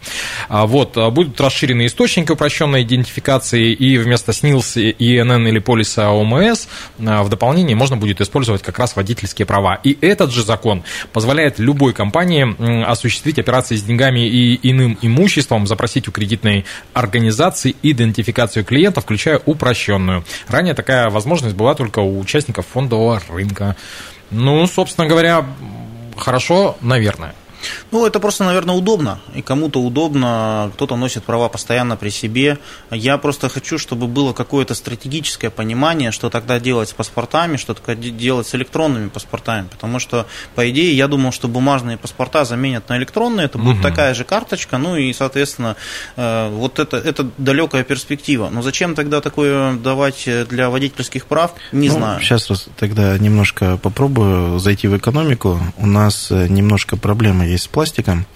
А 0.48 0.66
вот, 0.66 0.96
будут 1.12 1.40
расширены 1.40 1.86
источники 1.86 2.32
упрощенной 2.32 2.82
идентификации, 2.82 3.72
и 3.72 3.98
вместо 3.98 4.32
СНИЛС, 4.32 4.76
ИНН 4.76 5.46
или 5.48 5.58
полиса 5.72 6.10
ОМС 6.10 6.66
а, 6.98 7.22
в 7.22 7.30
дополнение 7.30 7.74
можно 7.74 7.96
будет 7.96 8.20
использовать 8.20 8.60
как 8.60 8.78
раз 8.78 8.94
водительские 8.94 9.46
права. 9.46 9.80
И 9.82 9.96
этот 10.02 10.30
же 10.30 10.44
закон 10.44 10.84
позволяет 11.14 11.58
любой 11.58 11.94
компании 11.94 12.44
осуществить 12.84 13.38
операции 13.38 13.76
с 13.76 13.82
деньгами 13.82 14.28
и 14.28 14.70
иным 14.70 14.98
имуществом, 15.00 15.66
запросить 15.66 16.08
у 16.08 16.12
кредитной 16.12 16.66
организации 16.92 17.74
идентификацию 17.82 18.66
клиента, 18.66 19.00
включая 19.00 19.40
упрощенную. 19.46 20.24
Ранее 20.46 20.74
такая 20.74 21.08
возможность 21.08 21.56
была 21.56 21.74
только 21.74 22.00
у 22.00 22.20
участников 22.20 22.66
фондового 22.66 23.22
рынка. 23.30 23.74
Ну, 24.30 24.66
собственно 24.66 25.06
говоря, 25.06 25.46
хорошо, 26.18 26.76
наверное. 26.82 27.34
Ну, 27.90 28.06
это 28.06 28.20
просто, 28.20 28.44
наверное, 28.44 28.74
удобно. 28.74 29.20
И 29.34 29.42
кому-то 29.42 29.80
удобно, 29.80 30.70
кто-то 30.74 30.96
носит 30.96 31.24
права 31.24 31.48
постоянно 31.48 31.96
при 31.96 32.10
себе. 32.10 32.58
Я 32.90 33.18
просто 33.18 33.48
хочу, 33.48 33.78
чтобы 33.78 34.06
было 34.06 34.32
какое-то 34.32 34.74
стратегическое 34.74 35.50
понимание, 35.50 36.10
что 36.10 36.30
тогда 36.30 36.58
делать 36.60 36.88
с 36.88 36.92
паспортами, 36.92 37.56
что 37.56 37.74
тогда 37.74 37.94
делать 37.94 38.46
с 38.46 38.54
электронными 38.54 39.08
паспортами. 39.08 39.68
Потому 39.68 39.98
что, 39.98 40.26
по 40.54 40.68
идее, 40.70 40.96
я 40.96 41.08
думал, 41.08 41.32
что 41.32 41.48
бумажные 41.48 41.96
паспорта 41.96 42.44
заменят 42.44 42.88
на 42.88 42.96
электронные. 42.98 43.46
Это 43.46 43.58
будет 43.58 43.76
угу. 43.76 43.82
такая 43.82 44.14
же 44.14 44.24
карточка. 44.24 44.78
Ну 44.78 44.96
и, 44.96 45.12
соответственно, 45.12 45.76
э, 46.16 46.48
вот 46.50 46.78
это, 46.78 46.96
это 46.96 47.28
далекая 47.38 47.84
перспектива. 47.84 48.48
Но 48.50 48.62
зачем 48.62 48.94
тогда 48.94 49.20
такое 49.20 49.74
давать 49.74 50.28
для 50.48 50.70
водительских 50.70 51.26
прав, 51.26 51.52
не 51.72 51.88
ну, 51.88 51.94
знаю. 51.94 52.20
Сейчас 52.20 52.50
тогда 52.76 53.18
немножко 53.18 53.76
попробую 53.76 54.58
зайти 54.58 54.88
в 54.88 54.96
экономику. 54.96 55.60
У 55.76 55.86
нас 55.86 56.30
немножко 56.30 56.96
проблемы 56.96 57.51
есть 57.52 57.64
с 57.64 57.68
пластиком 57.68 58.26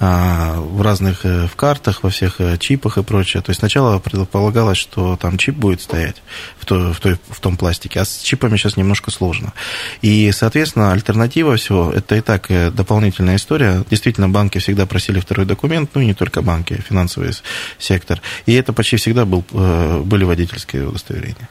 а, 0.00 0.60
в 0.60 0.82
разных 0.82 1.24
э, 1.24 1.46
в 1.46 1.54
картах, 1.54 2.02
во 2.02 2.10
всех 2.10 2.40
э, 2.40 2.58
чипах 2.58 2.98
и 2.98 3.04
прочее. 3.04 3.42
То 3.42 3.50
есть 3.50 3.60
сначала 3.60 4.00
предполагалось, 4.00 4.76
что 4.76 5.16
там 5.16 5.38
чип 5.38 5.54
будет 5.54 5.80
стоять 5.80 6.16
в, 6.58 6.66
той, 6.66 6.92
в, 6.92 6.98
той, 6.98 7.16
в 7.28 7.38
том 7.40 7.56
пластике, 7.56 8.00
а 8.00 8.04
с 8.04 8.18
чипами 8.18 8.56
сейчас 8.56 8.76
немножко 8.76 9.12
сложно. 9.12 9.52
И, 10.02 10.32
соответственно, 10.32 10.92
альтернатива 10.92 11.56
всего, 11.56 11.92
это 11.92 12.16
и 12.16 12.20
так 12.22 12.50
э, 12.50 12.72
дополнительная 12.72 13.36
история. 13.36 13.84
Действительно, 13.88 14.28
банки 14.28 14.58
всегда 14.58 14.84
просили 14.84 15.20
второй 15.20 15.46
документ, 15.46 15.90
ну 15.94 16.00
и 16.00 16.06
не 16.06 16.14
только 16.14 16.42
банки, 16.42 16.82
финансовый 16.88 17.30
сектор. 17.78 18.20
И 18.46 18.54
это 18.54 18.72
почти 18.72 18.96
всегда 18.96 19.24
был, 19.24 19.44
были 19.52 20.24
водительские 20.24 20.88
удостоверения. 20.88 21.48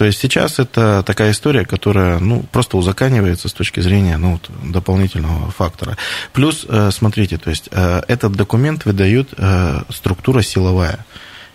То 0.00 0.06
есть 0.06 0.18
сейчас 0.18 0.58
это 0.58 1.02
такая 1.02 1.32
история, 1.32 1.66
которая 1.66 2.20
ну, 2.20 2.42
просто 2.50 2.78
узаканивается 2.78 3.50
с 3.50 3.52
точки 3.52 3.80
зрения 3.80 4.16
ну, 4.16 4.32
вот, 4.32 4.50
дополнительного 4.72 5.50
фактора. 5.50 5.98
Плюс, 6.32 6.64
э, 6.66 6.88
смотрите, 6.90 7.36
то 7.36 7.50
есть 7.50 7.68
э, 7.70 8.00
этот 8.08 8.32
документ 8.32 8.86
выдает 8.86 9.28
э, 9.36 9.82
структура 9.90 10.40
силовая 10.40 11.04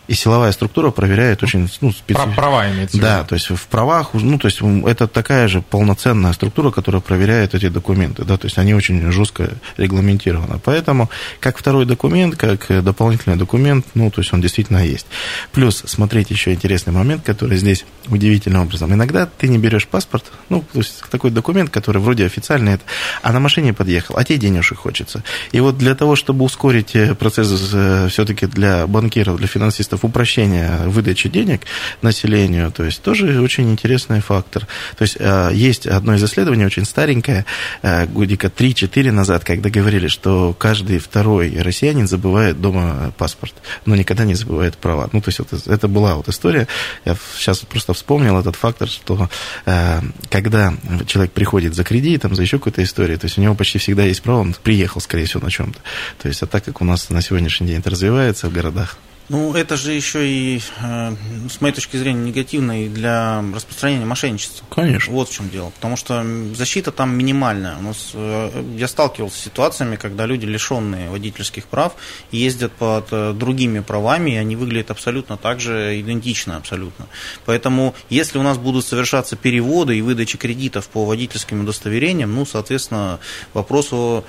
и 0.07 0.13
силовая 0.13 0.51
структура 0.51 0.91
проверяет 0.91 1.43
очень 1.43 1.69
ну, 1.81 1.91
специфично. 1.91 2.33
Права 2.33 2.69
имеется 2.71 2.99
Да, 2.99 3.23
то 3.23 3.35
есть 3.35 3.49
в 3.49 3.67
правах, 3.67 4.09
ну, 4.13 4.37
то 4.37 4.47
есть 4.47 4.59
это 4.87 5.07
такая 5.07 5.47
же 5.47 5.61
полноценная 5.61 6.33
структура, 6.33 6.71
которая 6.71 7.01
проверяет 7.01 7.55
эти 7.55 7.69
документы, 7.69 8.23
да, 8.23 8.37
то 8.37 8.45
есть 8.45 8.57
они 8.57 8.73
очень 8.73 9.11
жестко 9.11 9.49
регламентированы. 9.77 10.59
Поэтому 10.63 11.09
как 11.39 11.57
второй 11.57 11.85
документ, 11.85 12.35
как 12.35 12.67
дополнительный 12.83 13.37
документ, 13.37 13.85
ну, 13.93 14.11
то 14.11 14.21
есть 14.21 14.33
он 14.33 14.41
действительно 14.41 14.85
есть. 14.85 15.07
Плюс, 15.51 15.83
смотрите, 15.85 16.33
еще 16.33 16.53
интересный 16.53 16.93
момент, 16.93 17.23
который 17.23 17.57
здесь 17.57 17.85
удивительным 18.07 18.63
образом. 18.63 18.93
Иногда 18.93 19.25
ты 19.25 19.47
не 19.47 19.57
берешь 19.57 19.87
паспорт, 19.87 20.31
ну, 20.49 20.63
то 20.71 20.79
есть 20.79 21.03
такой 21.09 21.31
документ, 21.31 21.69
который 21.69 22.01
вроде 22.01 22.25
официальный, 22.25 22.79
а 23.21 23.31
на 23.31 23.39
машине 23.39 23.73
подъехал, 23.73 24.17
а 24.17 24.23
тебе 24.23 24.37
денежек 24.37 24.79
хочется. 24.79 25.23
И 25.51 25.59
вот 25.59 25.77
для 25.77 25.95
того, 25.95 26.15
чтобы 26.15 26.45
ускорить 26.45 26.95
э, 26.95 27.15
процесс 27.15 27.49
э, 27.73 28.07
все-таки 28.09 28.47
для 28.47 28.87
банкиров, 28.87 29.37
для 29.37 29.47
финансистов, 29.47 29.94
специалистов 29.95 30.03
упрощения 30.03 30.87
выдачи 30.87 31.29
денег 31.29 31.61
населению, 32.01 32.71
то 32.71 32.83
есть 32.83 33.01
тоже 33.01 33.41
очень 33.41 33.71
интересный 33.71 34.21
фактор. 34.21 34.67
То 34.97 35.03
есть 35.03 35.17
э, 35.19 35.51
есть 35.53 35.87
одно 35.87 36.15
из 36.15 36.23
исследований, 36.23 36.65
очень 36.65 36.85
старенькое, 36.85 37.45
э, 37.81 38.05
годика 38.05 38.47
3-4 38.47 39.11
назад, 39.11 39.43
когда 39.43 39.69
говорили, 39.69 40.07
что 40.07 40.53
каждый 40.57 40.99
второй 40.99 41.57
россиянин 41.61 42.07
забывает 42.07 42.61
дома 42.61 43.13
паспорт, 43.17 43.53
но 43.85 43.95
никогда 43.95 44.25
не 44.25 44.35
забывает 44.35 44.77
права. 44.77 45.09
Ну, 45.13 45.21
то 45.21 45.29
есть 45.29 45.39
вот 45.39 45.67
это 45.67 45.87
была 45.87 46.15
вот 46.15 46.29
история. 46.29 46.67
Я 47.05 47.15
сейчас 47.37 47.59
просто 47.59 47.93
вспомнил 47.93 48.37
этот 48.39 48.55
фактор, 48.55 48.87
что 48.87 49.29
э, 49.65 50.01
когда 50.29 50.73
человек 51.07 51.31
приходит 51.31 51.75
за 51.75 51.83
кредитом, 51.83 52.35
за 52.35 52.41
еще 52.41 52.57
какой-то 52.57 52.83
историей, 52.83 53.17
то 53.17 53.25
есть 53.25 53.37
у 53.37 53.41
него 53.41 53.55
почти 53.55 53.79
всегда 53.79 54.03
есть 54.03 54.21
право, 54.21 54.41
он 54.41 54.55
приехал, 54.63 55.01
скорее 55.01 55.25
всего, 55.25 55.43
на 55.43 55.51
чем-то. 55.51 55.79
То 56.21 56.27
есть, 56.27 56.43
а 56.43 56.45
так 56.45 56.63
как 56.63 56.81
у 56.81 56.85
нас 56.85 57.09
на 57.09 57.21
сегодняшний 57.21 57.67
день 57.67 57.79
это 57.79 57.89
развивается 57.89 58.47
в 58.49 58.53
городах, 58.53 58.97
ну, 59.27 59.53
это 59.55 59.75
же 59.75 59.91
еще 59.91 60.27
и, 60.27 60.61
э, 60.81 61.15
с 61.49 61.59
моей 61.59 61.73
точки 61.73 61.97
зрения, 61.97 62.21
негативно 62.21 62.85
и 62.85 62.89
для 62.89 63.43
распространения 63.53 64.05
мошенничества. 64.05 64.65
Конечно. 64.69 65.13
Вот 65.13 65.29
в 65.29 65.33
чем 65.33 65.49
дело. 65.49 65.71
Потому 65.71 65.97
что 65.97 66.23
защита 66.53 66.91
там 66.91 67.17
минимальная. 67.17 67.77
У 67.77 67.81
нас, 67.81 68.11
э, 68.13 68.63
я 68.77 68.87
сталкивался 68.87 69.37
с 69.39 69.43
ситуациями, 69.43 69.95
когда 69.95 70.27
люди, 70.27 70.45
лишенные 70.45 71.09
водительских 71.09 71.65
прав, 71.65 71.95
ездят 72.31 72.71
под 72.73 73.07
э, 73.11 73.33
другими 73.33 73.79
правами, 73.79 74.31
и 74.31 74.35
они 74.35 74.55
выглядят 74.55 74.91
абсолютно 74.91 75.37
так 75.37 75.59
же, 75.59 75.99
идентично 75.99 76.57
абсолютно. 76.57 77.07
Поэтому, 77.45 77.95
если 78.09 78.37
у 78.37 78.43
нас 78.43 78.57
будут 78.59 78.85
совершаться 78.85 79.35
переводы 79.35 79.97
и 79.97 80.01
выдача 80.01 80.37
кредитов 80.37 80.87
по 80.89 81.05
водительским 81.05 81.61
удостоверениям, 81.61 82.33
ну, 82.33 82.45
соответственно, 82.45 83.19
вопрос 83.53 83.91
о 83.91 84.23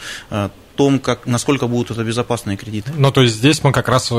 том, 0.76 0.98
как, 0.98 1.26
насколько 1.26 1.66
будут 1.66 1.90
это 1.90 2.04
безопасные 2.04 2.56
кредиты. 2.56 2.92
Ну, 2.96 3.10
то 3.10 3.22
есть 3.22 3.34
здесь 3.34 3.64
мы 3.64 3.72
как 3.72 3.88
раз 3.88 4.10
э, 4.10 4.14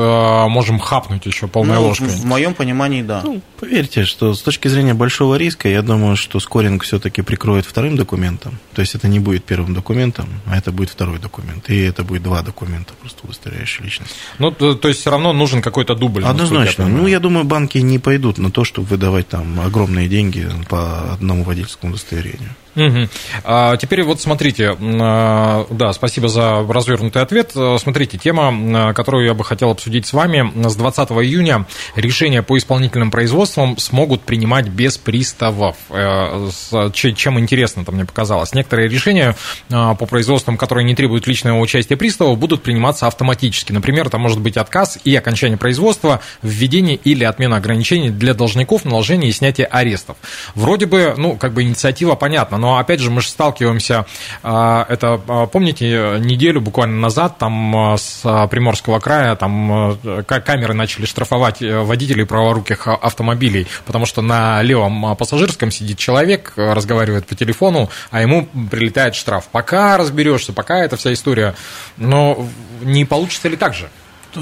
можем 0.48 0.78
хапнуть 0.78 1.24
еще 1.24 1.46
полной 1.46 1.76
ну, 1.76 1.82
ложкой. 1.82 2.08
В 2.08 2.24
моем 2.24 2.54
понимании, 2.54 3.02
да. 3.02 3.22
Ну, 3.24 3.40
поверьте, 3.58 4.04
что 4.04 4.34
с 4.34 4.42
точки 4.42 4.68
зрения 4.68 4.94
большого 4.94 5.36
риска, 5.36 5.68
я 5.68 5.82
думаю, 5.82 6.16
что 6.16 6.40
скоринг 6.40 6.82
все-таки 6.82 7.22
прикроет 7.22 7.64
вторым 7.64 7.96
документом. 7.96 8.58
То 8.74 8.82
есть 8.82 8.94
это 8.94 9.08
не 9.08 9.20
будет 9.20 9.44
первым 9.44 9.74
документом, 9.74 10.28
а 10.46 10.58
это 10.58 10.72
будет 10.72 10.90
второй 10.90 11.18
документ. 11.18 11.70
И 11.70 11.78
это 11.80 12.02
будет 12.02 12.22
два 12.22 12.42
документа, 12.42 12.92
просто 13.00 13.20
удостоверяющие 13.24 13.84
личность. 13.84 14.14
Ну, 14.38 14.50
то, 14.50 14.74
то 14.74 14.88
есть 14.88 15.00
все 15.00 15.10
равно 15.10 15.32
нужен 15.32 15.62
какой-то 15.62 15.94
дубль. 15.94 16.24
Однозначно. 16.24 16.82
Я 16.82 16.88
ну, 16.88 17.06
я 17.06 17.20
думаю, 17.20 17.44
банки 17.44 17.78
не 17.78 17.98
пойдут 17.98 18.38
на 18.38 18.50
то, 18.50 18.64
чтобы 18.64 18.88
выдавать 18.88 19.28
там 19.28 19.60
огромные 19.60 20.08
деньги 20.08 20.48
по 20.68 21.12
одному 21.12 21.44
водительскому 21.44 21.92
удостоверению. 21.92 22.54
Угу. 22.76 23.08
А, 23.44 23.76
теперь 23.76 24.02
вот 24.02 24.20
смотрите, 24.20 24.76
а, 24.80 25.66
да, 25.70 25.92
спасибо 25.92 26.28
за 26.28 26.66
развернутый 26.68 27.22
ответ. 27.22 27.52
Смотрите, 27.78 28.18
тема, 28.18 28.92
которую 28.94 29.26
я 29.26 29.34
бы 29.34 29.44
хотел 29.44 29.70
обсудить 29.70 30.06
с 30.06 30.12
вами. 30.12 30.52
С 30.68 30.76
20 30.76 31.10
июня 31.10 31.66
решения 31.96 32.42
по 32.42 32.56
исполнительным 32.58 33.10
производствам 33.10 33.78
смогут 33.78 34.22
принимать 34.22 34.68
без 34.68 34.98
приставов. 34.98 35.76
Э, 35.90 36.48
чем 36.92 37.38
интересно 37.38 37.84
там 37.84 37.94
мне 37.94 38.04
показалось. 38.04 38.54
Некоторые 38.54 38.88
решения 38.88 39.36
а, 39.70 39.94
по 39.94 40.06
производствам, 40.06 40.56
которые 40.56 40.84
не 40.84 40.94
требуют 40.94 41.26
личного 41.26 41.58
участия 41.58 41.96
приставов, 41.96 42.38
будут 42.38 42.62
приниматься 42.62 43.06
автоматически. 43.06 43.72
Например, 43.72 44.08
там 44.10 44.20
может 44.20 44.40
быть 44.40 44.56
отказ 44.56 44.98
и 45.04 45.14
окончание 45.14 45.58
производства, 45.58 46.20
введение 46.42 46.96
или 46.96 47.24
отмена 47.24 47.56
ограничений 47.56 48.10
для 48.10 48.34
должников, 48.34 48.84
наложение 48.84 49.30
и 49.30 49.32
снятие 49.32 49.66
арестов. 49.66 50.16
Вроде 50.54 50.86
бы, 50.86 51.14
ну, 51.16 51.36
как 51.36 51.52
бы 51.52 51.62
инициатива 51.62 52.14
понятна, 52.14 52.57
но 52.58 52.78
опять 52.78 53.00
же 53.00 53.10
мы 53.10 53.20
же 53.20 53.28
сталкиваемся, 53.28 54.06
а, 54.42 54.86
это, 54.88 55.20
а, 55.26 55.46
помните, 55.46 56.16
неделю 56.18 56.60
буквально 56.60 56.98
назад 56.98 57.38
там 57.38 57.76
а, 57.76 57.96
с 57.96 58.22
Приморского 58.50 58.98
края 59.00 59.36
там 59.36 59.98
камеры 60.26 60.74
начали 60.74 61.06
штрафовать 61.06 61.62
э, 61.62 61.80
водителей 61.80 62.26
праворуких 62.26 62.86
автомобилей, 62.88 63.66
потому 63.86 64.06
что 64.06 64.22
на 64.22 64.62
левом 64.62 65.16
пассажирском 65.16 65.70
сидит 65.70 65.98
человек, 65.98 66.52
разговаривает 66.56 67.26
по 67.26 67.34
телефону, 67.34 67.90
а 68.10 68.20
ему 68.20 68.48
прилетает 68.70 69.14
штраф. 69.14 69.48
Пока 69.50 69.96
разберешься, 69.96 70.52
пока 70.52 70.78
эта 70.78 70.96
вся 70.96 71.12
история, 71.12 71.54
но 71.96 72.46
не 72.82 73.04
получится 73.04 73.48
ли 73.48 73.56
так 73.56 73.74
же? 73.74 73.88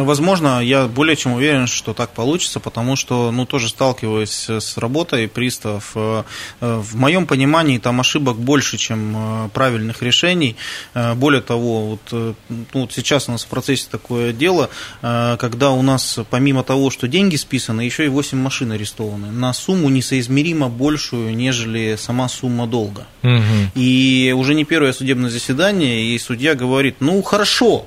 Возможно, 0.05 0.61
я 0.63 0.87
более 0.87 1.17
чем 1.17 1.33
уверен, 1.33 1.67
что 1.67 1.95
так 1.95 2.11
получится, 2.11 2.61
потому 2.61 2.97
что, 2.97 3.31
ну, 3.31 3.47
тоже 3.47 3.69
сталкиваясь 3.69 4.49
с 4.49 4.77
работой 4.77 5.29
приставов, 5.29 5.93
э, 5.95 6.25
э, 6.61 6.83
в 6.83 6.97
моем 6.97 7.27
понимании 7.27 7.79
там 7.79 8.01
ошибок 8.01 8.37
больше, 8.37 8.77
чем 8.77 9.15
э, 9.17 9.49
правильных 9.53 10.03
решений. 10.03 10.57
Более 10.95 11.43
того, 11.43 11.87
вот, 11.87 12.35
ну, 12.49 12.67
вот 12.73 12.93
сейчас 12.93 13.29
у 13.29 13.33
нас 13.33 13.45
в 13.45 13.49
процессе 13.49 13.87
такое 13.91 14.33
дело, 14.33 14.71
когда 15.01 15.71
у 15.71 15.83
нас 15.83 16.19
помимо 16.31 16.63
того, 16.63 16.91
что 16.91 17.09
деньги 17.09 17.37
списаны, 17.37 17.83
еще 17.83 18.05
и 18.05 18.09
8 18.09 18.39
машин 18.39 18.73
арестованы 18.73 19.31
на 19.31 19.53
сумму 19.53 19.89
несоизмеримо 19.89 20.69
большую, 20.69 21.37
нежели 21.37 21.97
сама 21.99 22.29
сумма 22.29 22.67
долга. 22.67 23.07
Угу. 23.23 23.73
И 23.75 24.35
уже 24.37 24.55
не 24.55 24.65
первое 24.65 24.93
судебное 24.93 25.31
заседание, 25.31 26.05
и 26.05 26.19
судья 26.19 26.55
говорит, 26.55 26.97
ну, 27.01 27.23
хорошо, 27.23 27.87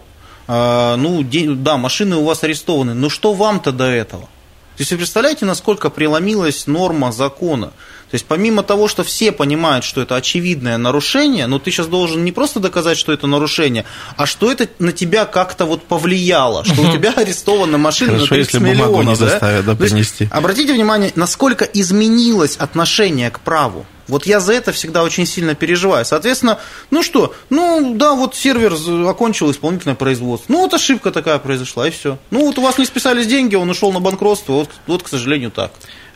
ну, 0.50 1.24
да, 1.24 1.78
машины 1.78 2.16
у 2.16 2.24
вас 2.24 2.44
арестованы, 2.44 2.96
но 2.96 3.10
что 3.10 3.34
вам-то 3.34 3.72
до 3.72 3.86
этого? 3.86 4.24
То 4.24 4.82
есть 4.82 4.92
вы 4.92 4.98
представляете, 4.98 5.46
насколько 5.46 5.90
преломилась 5.90 6.66
норма 6.66 7.12
закона? 7.12 7.68
То 8.10 8.16
есть 8.16 8.26
помимо 8.26 8.64
того, 8.64 8.88
что 8.88 9.04
все 9.04 9.32
понимают, 9.32 9.86
что 9.86 10.02
это 10.02 10.16
очевидное 10.16 10.78
нарушение, 10.78 11.46
но 11.46 11.60
ты 11.60 11.70
сейчас 11.70 11.88
должен 11.88 12.24
не 12.24 12.32
просто 12.32 12.60
доказать, 12.60 12.98
что 12.98 13.12
это 13.12 13.28
нарушение, 13.28 13.86
а 14.18 14.26
что 14.26 14.52
это 14.52 14.68
на 14.80 14.92
тебя 14.92 15.26
как-то 15.26 15.66
вот 15.66 15.84
повлияло, 15.84 16.66
что 16.66 16.82
у 16.82 16.92
тебя 16.92 17.12
арестована 17.12 17.78
машина 17.78 18.14
Хорошо, 18.14 18.34
на 18.34 18.38
30 18.38 18.54
если 18.54 18.66
миллионов. 18.66 19.06
Не 19.06 19.16
заставят, 19.16 19.66
да? 19.66 19.74
Да, 19.74 19.78
принести. 19.78 20.24
Есть, 20.24 20.34
обратите 20.34 20.74
внимание, 20.74 21.12
насколько 21.16 21.66
изменилось 21.66 22.56
отношение 22.56 23.30
к 23.30 23.42
праву. 23.42 23.86
Вот 24.10 24.26
я 24.26 24.39
за 24.39 24.54
это 24.54 24.72
всегда 24.72 25.04
очень 25.04 25.26
сильно 25.26 25.56
переживаю. 25.56 26.04
Соответственно, 26.06 26.60
ну 26.91 27.04
что, 27.04 27.34
ну 27.50 27.93
да, 27.95 28.13
вот 28.13 28.36
сервер 28.36 28.76
окончил 29.08 29.52
исполнительное 29.52 29.95
производство. 29.95 30.52
Ну 30.52 30.62
вот 30.62 30.74
ошибка 30.74 31.12
такая 31.12 31.39
произошла, 31.39 31.88
и 31.88 31.91
все. 31.91 32.17
Ну 32.32 32.45
вот 32.45 32.58
у 32.58 32.62
вас 32.62 32.78
не 32.78 32.86
списались 32.86 33.28
деньги, 33.28 33.56
он 33.56 33.69
ушел 33.69 33.91
на 33.91 34.00
банкротство, 34.00 34.54
вот, 34.54 34.69
вот 34.88 35.04
к 35.04 35.08
сожалению, 35.08 35.52
так. 35.52 35.72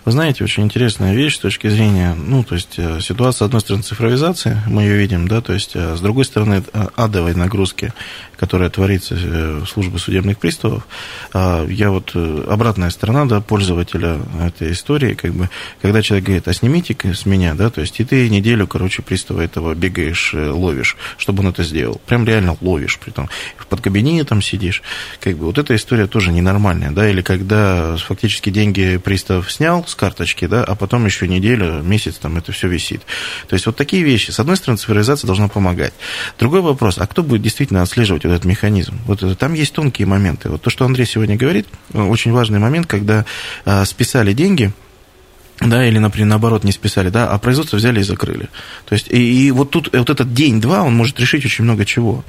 Вы 0.05 0.11
знаете, 0.11 0.43
очень 0.43 0.63
интересная 0.63 1.13
вещь 1.13 1.35
с 1.35 1.39
точки 1.39 1.69
зрения, 1.69 2.13
ну, 2.13 2.43
то 2.43 2.55
есть 2.55 2.73
э, 2.75 2.99
ситуация, 2.99 3.39
с 3.39 3.41
одной 3.43 3.61
стороны, 3.61 3.83
цифровизации, 3.83 4.61
мы 4.67 4.81
ее 4.81 4.97
видим, 4.97 5.29
да, 5.29 5.39
то 5.39 5.53
есть 5.53 5.71
э, 5.75 5.95
с 5.95 6.01
другой 6.01 6.25
стороны, 6.25 6.61
э, 6.73 6.87
адовой 6.97 7.33
нагрузки, 7.35 7.93
которая 8.35 8.69
творится 8.69 9.15
в 9.15 9.65
службе 9.65 9.97
судебных 9.97 10.37
приставов. 10.37 10.85
А, 11.31 11.65
я 11.65 11.91
вот 11.91 12.13
обратная 12.13 12.89
сторона, 12.89 13.23
да, 13.25 13.39
пользователя 13.39 14.19
этой 14.45 14.73
истории, 14.73 15.13
как 15.13 15.33
бы, 15.33 15.49
когда 15.81 16.01
человек 16.01 16.25
говорит, 16.25 16.47
а 16.49 16.53
снимите 16.53 16.93
с 17.13 17.25
меня, 17.25 17.53
да, 17.53 17.69
то 17.69 17.79
есть 17.79 18.01
и 18.01 18.03
ты 18.03 18.27
неделю, 18.27 18.67
короче, 18.67 19.01
пристава 19.01 19.39
этого 19.39 19.73
бегаешь, 19.73 20.33
ловишь, 20.33 20.97
чтобы 21.17 21.43
он 21.43 21.49
это 21.51 21.63
сделал. 21.63 22.01
Прям 22.05 22.25
реально 22.25 22.57
ловишь, 22.59 22.99
при 22.99 23.11
том 23.11 23.29
под 23.69 23.79
кабинетом 23.81 24.41
сидишь, 24.41 24.83
как 25.19 25.37
бы, 25.37 25.45
вот 25.45 25.57
эта 25.57 25.75
история 25.75 26.07
тоже 26.07 26.33
ненормальная, 26.33 26.91
да, 26.91 27.09
или 27.09 27.21
когда 27.21 27.95
фактически 27.95 28.49
деньги 28.49 28.97
пристав 29.03 29.49
снял, 29.51 29.85
с 29.93 29.95
карточки, 29.95 30.45
да, 30.45 30.63
а 30.63 30.75
потом 30.75 31.05
еще 31.05 31.27
неделю, 31.27 31.81
месяц 31.83 32.15
там 32.15 32.37
это 32.37 32.51
все 32.51 32.67
висит. 32.67 33.01
То 33.47 33.53
есть 33.53 33.65
вот 33.65 33.75
такие 33.75 34.03
вещи. 34.03 34.31
С 34.31 34.39
одной 34.39 34.57
стороны, 34.57 34.77
цифровизация 34.77 35.27
должна 35.27 35.47
помогать. 35.47 35.93
Другой 36.37 36.61
вопрос, 36.61 36.97
а 36.97 37.07
кто 37.07 37.23
будет 37.23 37.41
действительно 37.41 37.81
отслеживать 37.81 38.25
вот 38.25 38.31
этот 38.31 38.45
механизм? 38.45 38.99
Вот 39.05 39.23
там 39.37 39.53
есть 39.53 39.73
тонкие 39.73 40.07
моменты. 40.07 40.49
Вот 40.49 40.61
то, 40.61 40.69
что 40.69 40.85
Андрей 40.85 41.05
сегодня 41.05 41.35
говорит, 41.37 41.67
очень 41.93 42.31
важный 42.31 42.59
момент, 42.59 42.87
когда 42.87 43.25
а, 43.65 43.85
списали 43.85 44.33
деньги, 44.33 44.73
да, 45.61 45.87
или, 45.87 45.99
например, 45.99 46.27
наоборот, 46.27 46.63
не 46.63 46.71
списали, 46.71 47.09
да, 47.09 47.29
а 47.29 47.37
производство 47.37 47.77
взяли 47.77 47.99
и 47.99 48.03
закрыли. 48.03 48.49
То 48.85 48.93
есть, 48.93 49.07
и, 49.09 49.47
и 49.47 49.51
вот 49.51 49.69
тут, 49.69 49.89
вот 49.93 50.09
этот 50.09 50.33
день-два, 50.33 50.81
он 50.81 50.95
может 50.95 51.19
решить 51.19 51.45
очень 51.45 51.63
много 51.63 51.85
чего. 51.85 52.25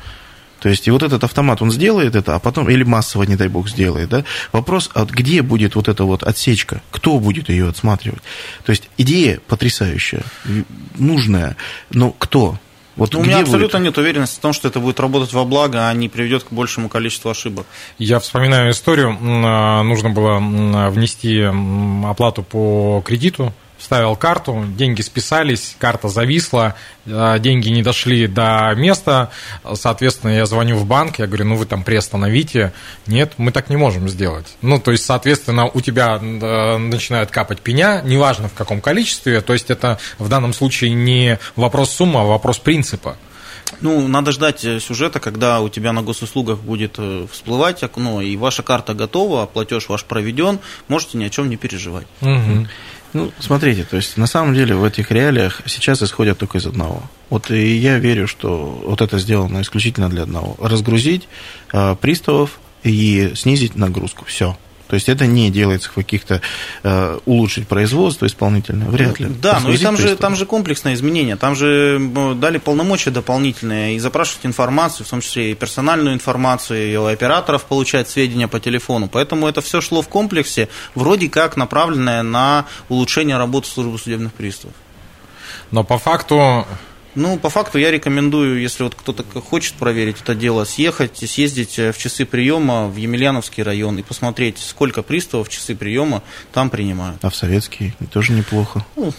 То 0.65 0.71
есть, 0.71 0.89
и 0.89 0.91
вот 0.91 1.03
этот 1.03 1.23
автомат, 1.23 1.61
он 1.61 1.71
сделает 1.71 2.17
это, 2.17 2.37
а 2.37 2.39
потом, 2.39 2.71
или 2.71 2.85
массово, 2.85 3.25
не 3.25 3.37
дай 3.37 3.49
бог, 3.49 3.69
сделает, 3.69 4.09
да? 4.09 4.25
Вопрос, 4.51 4.91
а 4.95 5.05
где 5.05 5.43
будет 5.43 5.75
вот 5.75 5.89
эта 5.89 6.05
вот 6.05 6.23
отсечка? 6.23 6.81
Кто 6.91 7.19
будет 7.19 7.51
ее 7.51 7.69
отсматривать? 7.69 8.23
То 8.65 8.71
есть, 8.71 8.89
идея 8.97 9.41
потрясающая, 9.47 10.23
нужная, 10.97 11.59
но 11.91 12.13
кто? 12.13 12.59
Вот 12.97 13.13
ну, 13.13 13.21
у 13.21 13.25
меня 13.25 13.41
абсолютно 13.41 13.79
будет? 13.79 13.89
нет 13.89 13.99
уверенности 13.99 14.39
в 14.39 14.41
том, 14.41 14.55
что 14.55 14.69
это 14.69 14.81
будет 14.81 14.99
работать 15.01 15.35
во 15.35 15.45
благо, 15.45 15.87
а 15.87 15.93
не 15.93 16.09
приведет 16.09 16.45
к 16.45 16.51
большему 16.51 16.89
количеству 16.89 17.31
ошибок. 17.31 17.67
Я 17.99 18.19
вспоминаю 18.19 18.71
историю. 18.71 19.19
А, 19.21 19.83
нужно 19.83 20.09
было 20.09 20.39
внести 20.89 21.43
оплату 22.09 22.43
по 22.43 23.03
кредиту 23.05 23.53
вставил 23.85 24.17
карту, 24.17 24.65
деньги 24.79 25.03
списались, 25.03 25.77
карта 25.79 26.09
зависла, 26.09 26.75
а, 27.07 27.39
деньги 27.39 27.69
не 27.69 27.83
дошли 27.83 28.27
до 28.27 28.73
места, 28.75 29.31
соответственно, 29.75 30.31
я 30.31 30.47
звоню 30.47 30.77
в 30.77 30.87
банк, 30.87 31.19
я 31.19 31.27
говорю, 31.27 31.45
ну 31.45 31.57
вы 31.57 31.67
там 31.67 31.85
приостановите. 31.85 32.73
Нет, 33.07 33.35
мы 33.37 33.53
так 33.53 33.69
не 33.69 33.77
можем 33.77 34.09
сделать. 34.09 34.57
Ну, 34.63 34.81
то 34.81 34.91
есть, 34.91 35.05
соответственно, 35.05 35.67
у 35.67 35.83
тебя 35.83 36.19
начинает 36.19 37.31
капать 37.31 37.61
пеня, 37.61 38.01
неважно 38.03 38.49
в 38.49 38.55
каком 38.55 38.81
количестве, 38.81 39.43
то 39.43 39.53
есть 39.53 39.71
это 39.71 39.99
в 40.19 40.31
данном 40.31 40.55
случае 40.55 40.93
не 40.95 41.39
вопрос 41.55 41.91
суммы, 41.91 42.21
а 42.21 42.25
вопрос 42.25 42.59
принципа. 42.59 43.17
Ну, 43.81 44.09
надо 44.09 44.33
ждать 44.33 44.65
э, 44.65 44.81
сюжета, 44.81 45.21
когда 45.21 45.61
у 45.61 45.69
тебя 45.69 45.93
на 45.93 46.03
госуслугах 46.03 46.59
будет 46.61 46.95
э, 46.99 47.27
всплывать 47.31 47.83
окно, 47.83 48.21
и 48.21 48.37
ваша 48.37 48.63
карта 48.63 48.95
готова, 48.95 49.47
платеж 49.47 49.89
ваш 49.89 50.05
проведен, 50.05 50.59
можете 50.89 51.19
ни 51.19 51.25
о 51.25 51.31
чем 51.31 51.49
не 51.49 51.57
переживать. 51.57 52.07
Угу. 52.21 52.67
Ну, 53.15 53.33
смотрите, 53.39 53.85
то 53.85 53.97
есть 53.97 54.17
на 54.17 54.27
самом 54.27 54.55
деле 54.55 54.75
в 54.75 54.83
этих 54.83 55.13
реалиях 55.13 55.63
сейчас 55.67 56.03
исходят 56.03 56.39
только 56.39 56.59
из 56.59 56.67
одного. 56.67 57.03
Вот 57.31 57.51
и 57.51 57.77
я 57.77 57.99
верю, 57.99 58.27
что 58.27 58.83
вот 58.85 59.01
это 59.01 59.19
сделано 59.19 59.63
исключительно 59.63 60.11
для 60.11 60.23
одного. 60.23 60.57
Разгрузить 60.61 61.29
э, 61.73 61.95
приставов 62.01 62.59
и 62.83 63.33
снизить 63.37 63.77
нагрузку. 63.77 64.25
Все. 64.25 64.57
То 64.89 64.95
есть 64.95 65.09
это 65.09 65.27
не 65.27 65.51
делается 65.51 65.89
в 65.89 65.95
каких-то 65.95 66.41
э, 66.83 67.19
улучшить 67.25 67.67
производство 67.67 68.27
исполнительное, 68.27 68.89
вряд 68.89 69.19
ли. 69.19 69.27
Да, 69.27 69.61
но 69.61 69.71
и 69.73 69.79
там 69.79 69.97
же, 69.97 70.17
там 70.17 70.37
же 70.37 70.47
комплексное 70.47 70.95
изменение, 70.95 71.37
там 71.37 71.55
же 71.55 71.99
дали 72.37 72.59
полномочия 72.59 73.11
дополнительные 73.11 73.97
и 73.97 73.99
запрашивать 73.99 74.47
информацию, 74.47 75.07
в 75.07 75.11
том 75.11 75.21
числе 75.21 75.53
и 75.53 75.55
персональную 75.55 76.15
информацию, 76.15 76.93
и 76.93 76.97
у 76.97 77.07
операторов 77.07 77.65
получать 77.65 78.09
сведения 78.11 78.49
по 78.49 78.61
телефону. 78.61 79.09
Поэтому 79.09 79.49
это 79.49 79.61
все 79.61 79.81
шло 79.81 80.03
в 80.03 80.09
комплексе, 80.09 80.69
вроде 80.95 81.29
как 81.29 81.57
направленное 81.57 82.23
на 82.23 82.67
улучшение 82.89 83.39
работы 83.39 83.69
службы 83.69 83.99
судебных 83.99 84.33
приставов. 84.35 84.75
Но 85.71 85.83
по 85.83 85.99
факту 85.99 86.67
ну, 87.15 87.39
по 87.39 87.51
факту 87.51 87.79
я 87.79 87.91
рекомендую, 87.91 88.61
если 88.61 88.83
вот 88.83 88.95
кто-то 88.95 89.23
хочет 89.41 89.75
проверить 89.75 90.21
это 90.23 90.35
дело, 90.35 90.65
съехать, 90.65 91.17
съездить 91.19 91.79
э, 91.79 91.93
в 91.93 91.99
часы 91.99 92.25
приема 92.25 92.89
в 92.89 92.97
Емельяновский 92.97 93.63
район 93.63 93.99
и 93.99 94.03
посмотреть, 94.03 94.59
сколько 94.59 95.03
приставов 95.03 95.49
в 95.49 95.51
часы 95.51 95.75
приема 95.75 96.23
там 96.53 96.71
принимают. 96.71 97.19
А 97.23 97.31
в 97.31 97.37
советский 97.37 97.95
тоже 98.13 98.33
неплохо. 98.33 98.85
Ну, 98.97 99.13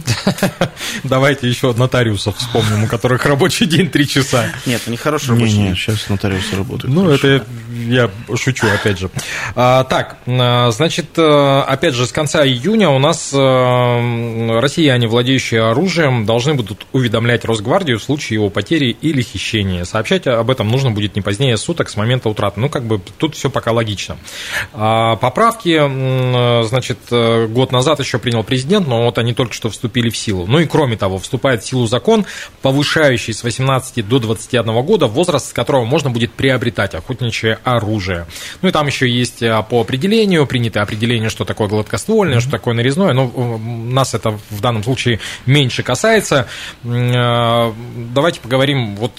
Давайте 1.04 1.48
еще 1.48 1.72
нотариусов 1.72 2.36
вспомним, 2.36 2.84
у 2.84 2.86
которых 2.86 3.24
рабочий 3.26 3.66
день 3.66 3.88
три 3.88 4.08
часа. 4.08 4.46
Нет, 4.66 4.82
у 4.86 4.90
них 4.90 5.00
хороший 5.00 5.30
рабочий 5.30 5.54
день. 5.54 5.68
Нет, 5.68 5.78
сейчас 5.78 6.08
нотариусы 6.08 6.56
работают. 6.56 6.94
Ну, 6.94 7.10
это 7.10 7.44
я 7.86 8.10
шучу, 8.36 8.66
опять 8.68 8.98
же. 8.98 9.10
А, 9.54 9.84
так, 9.84 10.18
а, 10.26 10.70
значит, 10.70 11.06
э, 11.16 11.60
опять 11.66 11.94
же, 11.94 12.06
с 12.06 12.12
конца 12.12 12.44
июня 12.46 12.90
у 12.90 12.98
нас 12.98 13.30
э, 13.32 14.58
россияне, 14.60 15.06
владеющие 15.06 15.62
оружием, 15.62 16.26
должны 16.26 16.54
будут 16.54 16.86
уведомлять 16.92 17.44
Росгвардию 17.44 17.98
в 17.98 18.02
случае 18.02 18.36
его 18.36 18.50
потери 18.50 18.96
или 19.00 19.22
хищения. 19.22 19.84
Сообщать 19.84 20.26
об 20.26 20.50
этом 20.50 20.68
нужно 20.68 20.90
будет 20.90 21.16
не 21.16 21.22
позднее 21.22 21.56
суток 21.56 21.90
с 21.90 21.96
момента 21.96 22.28
утраты. 22.28 22.60
Ну, 22.60 22.68
как 22.68 22.84
бы 22.84 23.00
тут 23.18 23.34
все 23.34 23.50
пока 23.50 23.72
логично. 23.72 24.16
А, 24.72 25.16
поправки, 25.16 26.62
значит, 26.66 26.98
э, 27.10 27.46
год 27.46 27.72
назад 27.72 28.00
еще 28.00 28.18
принял 28.18 28.42
президент, 28.42 28.88
но 28.88 29.04
вот 29.04 29.18
они 29.18 29.34
только 29.34 29.52
что 29.52 29.70
вступили 29.70 29.81
в 29.88 30.16
силу. 30.16 30.46
Ну 30.46 30.58
и 30.58 30.66
кроме 30.66 30.96
того, 30.96 31.18
вступает 31.18 31.62
в 31.62 31.66
силу 31.66 31.86
закон, 31.86 32.24
повышающий 32.60 33.34
с 33.34 33.42
18 33.44 34.06
до 34.06 34.18
21 34.18 34.82
года 34.82 35.06
возраст, 35.06 35.50
с 35.50 35.52
которого 35.52 35.84
можно 35.84 36.10
будет 36.10 36.32
приобретать 36.32 36.94
охотничье 36.94 37.58
оружие. 37.64 38.26
Ну 38.60 38.68
и 38.68 38.72
там 38.72 38.86
еще 38.86 39.08
есть 39.08 39.42
а, 39.42 39.62
по 39.62 39.80
определению, 39.80 40.46
принято 40.46 40.82
определение, 40.82 41.30
что 41.30 41.44
такое 41.44 41.68
гладкоствольное, 41.68 42.38
mm-hmm. 42.38 42.40
что 42.40 42.50
такое 42.50 42.74
нарезное, 42.74 43.12
но 43.12 43.30
э, 43.34 43.58
нас 43.58 44.14
это 44.14 44.38
в 44.50 44.60
данном 44.60 44.84
случае 44.84 45.20
меньше 45.46 45.82
касается. 45.82 46.46
Э, 46.84 47.72
давайте 48.14 48.40
поговорим 48.40 48.96
вот 48.96 49.12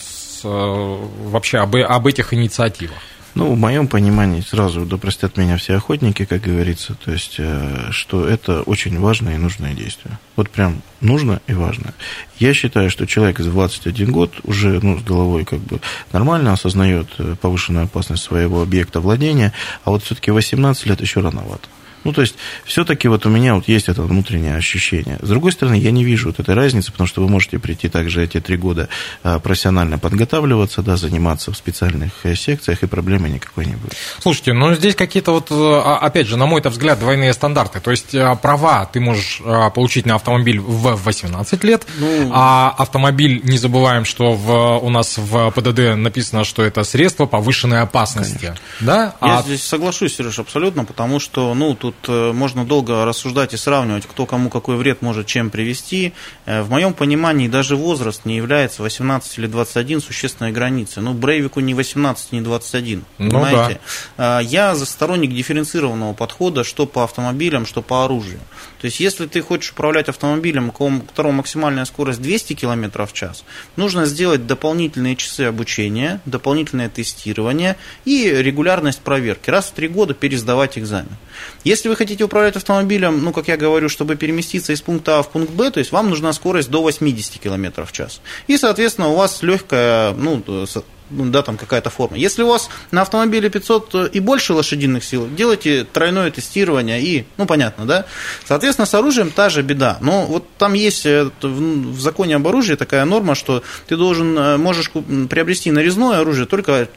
э, 0.43 1.07
вообще 1.25 1.59
об, 1.59 1.75
об 1.75 2.07
этих 2.07 2.33
инициативах. 2.33 2.97
Ну, 3.35 3.53
в 3.53 3.57
моем 3.57 3.87
понимании, 3.87 4.41
сразу 4.41 4.85
да 4.85 4.97
меня 5.35 5.57
все 5.57 5.75
охотники, 5.75 6.25
как 6.25 6.41
говорится, 6.41 6.93
то 6.93 7.11
есть, 7.11 7.35
э, 7.39 7.87
что 7.89 8.27
это 8.27 8.61
очень 8.61 8.99
важное 8.99 9.35
и 9.35 9.37
нужное 9.37 9.73
действие. 9.73 10.19
Вот 10.35 10.51
прям 10.51 10.83
нужно 11.01 11.41
и 11.47 11.53
важно. 11.53 11.93
Я 12.37 12.53
считаю, 12.53 12.91
что 12.91 13.07
человек 13.07 13.39
из 13.39 13.47
21 13.47 14.11
год 14.11 14.33
уже 14.43 14.79
ну, 14.83 14.99
с 14.99 15.03
головой 15.03 15.45
как 15.45 15.59
бы 15.59 15.79
нормально 16.11 16.53
осознает 16.53 17.07
э, 17.17 17.35
повышенную 17.41 17.85
опасность 17.85 18.23
своего 18.23 18.61
объекта 18.61 18.99
владения, 18.99 19.51
а 19.83 19.89
вот 19.89 20.03
все-таки 20.03 20.29
18 20.29 20.85
лет 20.85 21.01
еще 21.01 21.21
рановато. 21.21 21.67
Ну, 22.03 22.13
то 22.13 22.21
есть, 22.21 22.35
все-таки 22.65 23.07
вот 23.07 23.25
у 23.25 23.29
меня 23.29 23.55
вот 23.55 23.67
есть 23.67 23.89
это 23.89 24.01
внутреннее 24.01 24.55
ощущение. 24.55 25.17
С 25.21 25.29
другой 25.29 25.51
стороны, 25.51 25.75
я 25.75 25.91
не 25.91 26.03
вижу 26.03 26.27
вот 26.27 26.39
этой 26.39 26.55
разницы, 26.55 26.91
потому 26.91 27.07
что 27.07 27.21
вы 27.21 27.29
можете 27.29 27.59
прийти 27.59 27.89
также 27.89 28.23
эти 28.23 28.39
три 28.39 28.57
года 28.57 28.89
а, 29.23 29.39
профессионально 29.39 29.97
подготавливаться, 29.97 30.81
да, 30.81 30.97
заниматься 30.97 31.51
в 31.51 31.57
специальных 31.57 32.11
э, 32.23 32.35
секциях, 32.35 32.83
и 32.83 32.87
проблемы 32.87 33.29
никакой 33.29 33.65
не 33.65 33.75
будет. 33.75 33.93
Слушайте, 34.19 34.53
ну, 34.53 34.73
здесь 34.73 34.95
какие-то 34.95 35.31
вот, 35.31 35.51
э, 35.51 35.53
а, 35.55 35.97
опять 35.97 36.27
же, 36.27 36.37
на 36.37 36.45
мой 36.45 36.61
взгляд, 36.61 36.99
двойные 36.99 37.33
стандарты. 37.33 37.79
То 37.79 37.91
есть, 37.91 38.13
э, 38.13 38.35
права 38.41 38.85
ты 38.85 38.99
можешь 38.99 39.41
получить 39.73 40.05
на 40.05 40.15
автомобиль 40.15 40.59
в 40.59 40.95
18 41.03 41.63
лет, 41.63 41.85
ну... 41.97 42.31
а 42.33 42.73
автомобиль, 42.77 43.41
не 43.43 43.57
забываем, 43.57 44.05
что 44.05 44.33
в, 44.33 44.79
у 44.79 44.89
нас 44.89 45.17
в 45.17 45.51
ПДД 45.51 45.95
написано, 45.95 46.43
что 46.43 46.63
это 46.63 46.83
средство 46.83 47.25
повышенной 47.25 47.81
опасности. 47.81 48.37
Конечно. 48.37 48.57
Да? 48.79 49.15
Я 49.21 49.39
а... 49.39 49.41
здесь 49.41 49.63
соглашусь, 49.63 50.15
Сереж, 50.15 50.39
абсолютно, 50.39 50.85
потому 50.85 51.19
что, 51.19 51.53
ну, 51.53 51.75
тут 51.75 51.92
тут 52.01 52.09
э, 52.09 52.31
можно 52.33 52.65
долго 52.65 53.05
рассуждать 53.05 53.53
и 53.53 53.57
сравнивать, 53.57 54.05
кто 54.05 54.25
кому 54.25 54.49
какой 54.49 54.75
вред 54.77 55.01
может 55.01 55.27
чем 55.27 55.49
привести. 55.49 56.13
Э, 56.45 56.61
в 56.61 56.69
моем 56.69 56.93
понимании 56.93 57.47
даже 57.47 57.75
возраст 57.75 58.25
не 58.25 58.37
является 58.37 58.83
18 58.83 59.37
или 59.37 59.47
21 59.47 60.01
существенной 60.01 60.51
границей. 60.51 61.03
Ну, 61.03 61.13
Брейвику 61.13 61.59
не 61.59 61.73
18, 61.73 62.31
не 62.31 62.41
21. 62.41 63.03
Ну, 63.17 63.29
понимаете? 63.29 63.79
Да. 64.17 64.41
Э, 64.41 64.43
я 64.43 64.75
за 64.75 64.85
сторонник 64.85 65.33
дифференцированного 65.33 66.13
подхода, 66.13 66.63
что 66.63 66.85
по 66.85 67.03
автомобилям, 67.03 67.65
что 67.65 67.81
по 67.81 68.05
оружию. 68.05 68.39
То 68.83 68.87
есть, 68.87 68.99
если 68.99 69.27
ты 69.27 69.41
хочешь 69.41 69.71
управлять 69.71 70.09
автомобилем, 70.09 70.67
у 70.67 71.01
которого 71.01 71.31
максимальная 71.31 71.85
скорость 71.85 72.21
200 72.21 72.53
км 72.53 73.05
в 73.05 73.13
час, 73.13 73.45
нужно 73.77 74.05
сделать 74.05 74.45
дополнительные 74.45 75.15
часы 75.15 75.41
обучения, 75.41 76.19
дополнительное 76.25 76.89
тестирование 76.89 77.77
и 78.03 78.29
регулярность 78.29 78.99
проверки. 78.99 79.49
Раз 79.49 79.67
в 79.67 79.71
три 79.71 79.87
года 79.87 80.13
пересдавать 80.13 80.77
экзамен. 80.77 81.15
Если 81.63 81.89
вы 81.89 81.95
хотите 81.95 82.23
управлять 82.23 82.55
автомобилем, 82.55 83.23
ну, 83.23 83.31
как 83.31 83.47
я 83.47 83.57
говорю, 83.57 83.89
чтобы 83.89 84.15
переместиться 84.15 84.73
из 84.73 84.81
пункта 84.81 85.19
А 85.19 85.23
в 85.23 85.29
пункт 85.29 85.51
Б, 85.51 85.71
то 85.71 85.79
есть 85.79 85.91
вам 85.91 86.09
нужна 86.09 86.33
скорость 86.33 86.69
до 86.69 86.81
80 86.81 87.39
км 87.39 87.85
в 87.85 87.91
час. 87.91 88.21
И, 88.47 88.57
соответственно, 88.57 89.09
у 89.09 89.15
вас 89.15 89.41
легкая, 89.43 90.13
ну, 90.13 90.43
ну, 91.09 91.25
да, 91.29 91.41
там 91.41 91.57
какая-то 91.57 91.89
форма. 91.89 92.17
Если 92.17 92.43
у 92.43 92.47
вас 92.47 92.69
на 92.91 93.01
автомобиле 93.01 93.49
500 93.49 94.09
и 94.13 94.19
больше 94.19 94.53
лошадиных 94.53 95.03
сил, 95.03 95.27
делайте 95.29 95.85
тройное 95.85 96.31
тестирование 96.31 97.01
и, 97.01 97.25
ну, 97.37 97.45
понятно, 97.45 97.85
да. 97.85 98.05
Соответственно, 98.45 98.85
с 98.85 98.93
оружием 98.93 99.29
та 99.29 99.49
же 99.49 99.61
беда. 99.61 99.97
Но 100.01 100.25
вот 100.25 100.45
там 100.57 100.73
есть 100.73 101.05
э, 101.05 101.29
в 101.41 101.99
законе 101.99 102.37
об 102.37 102.47
оружии 102.47 102.75
такая 102.75 103.05
норма, 103.05 103.35
что 103.35 103.63
ты 103.87 103.95
должен, 103.95 104.37
э, 104.37 104.57
можешь 104.57 104.91
приобрести 104.91 105.71
нарезное 105.71 106.19
оружие 106.19 106.45
только 106.45 106.87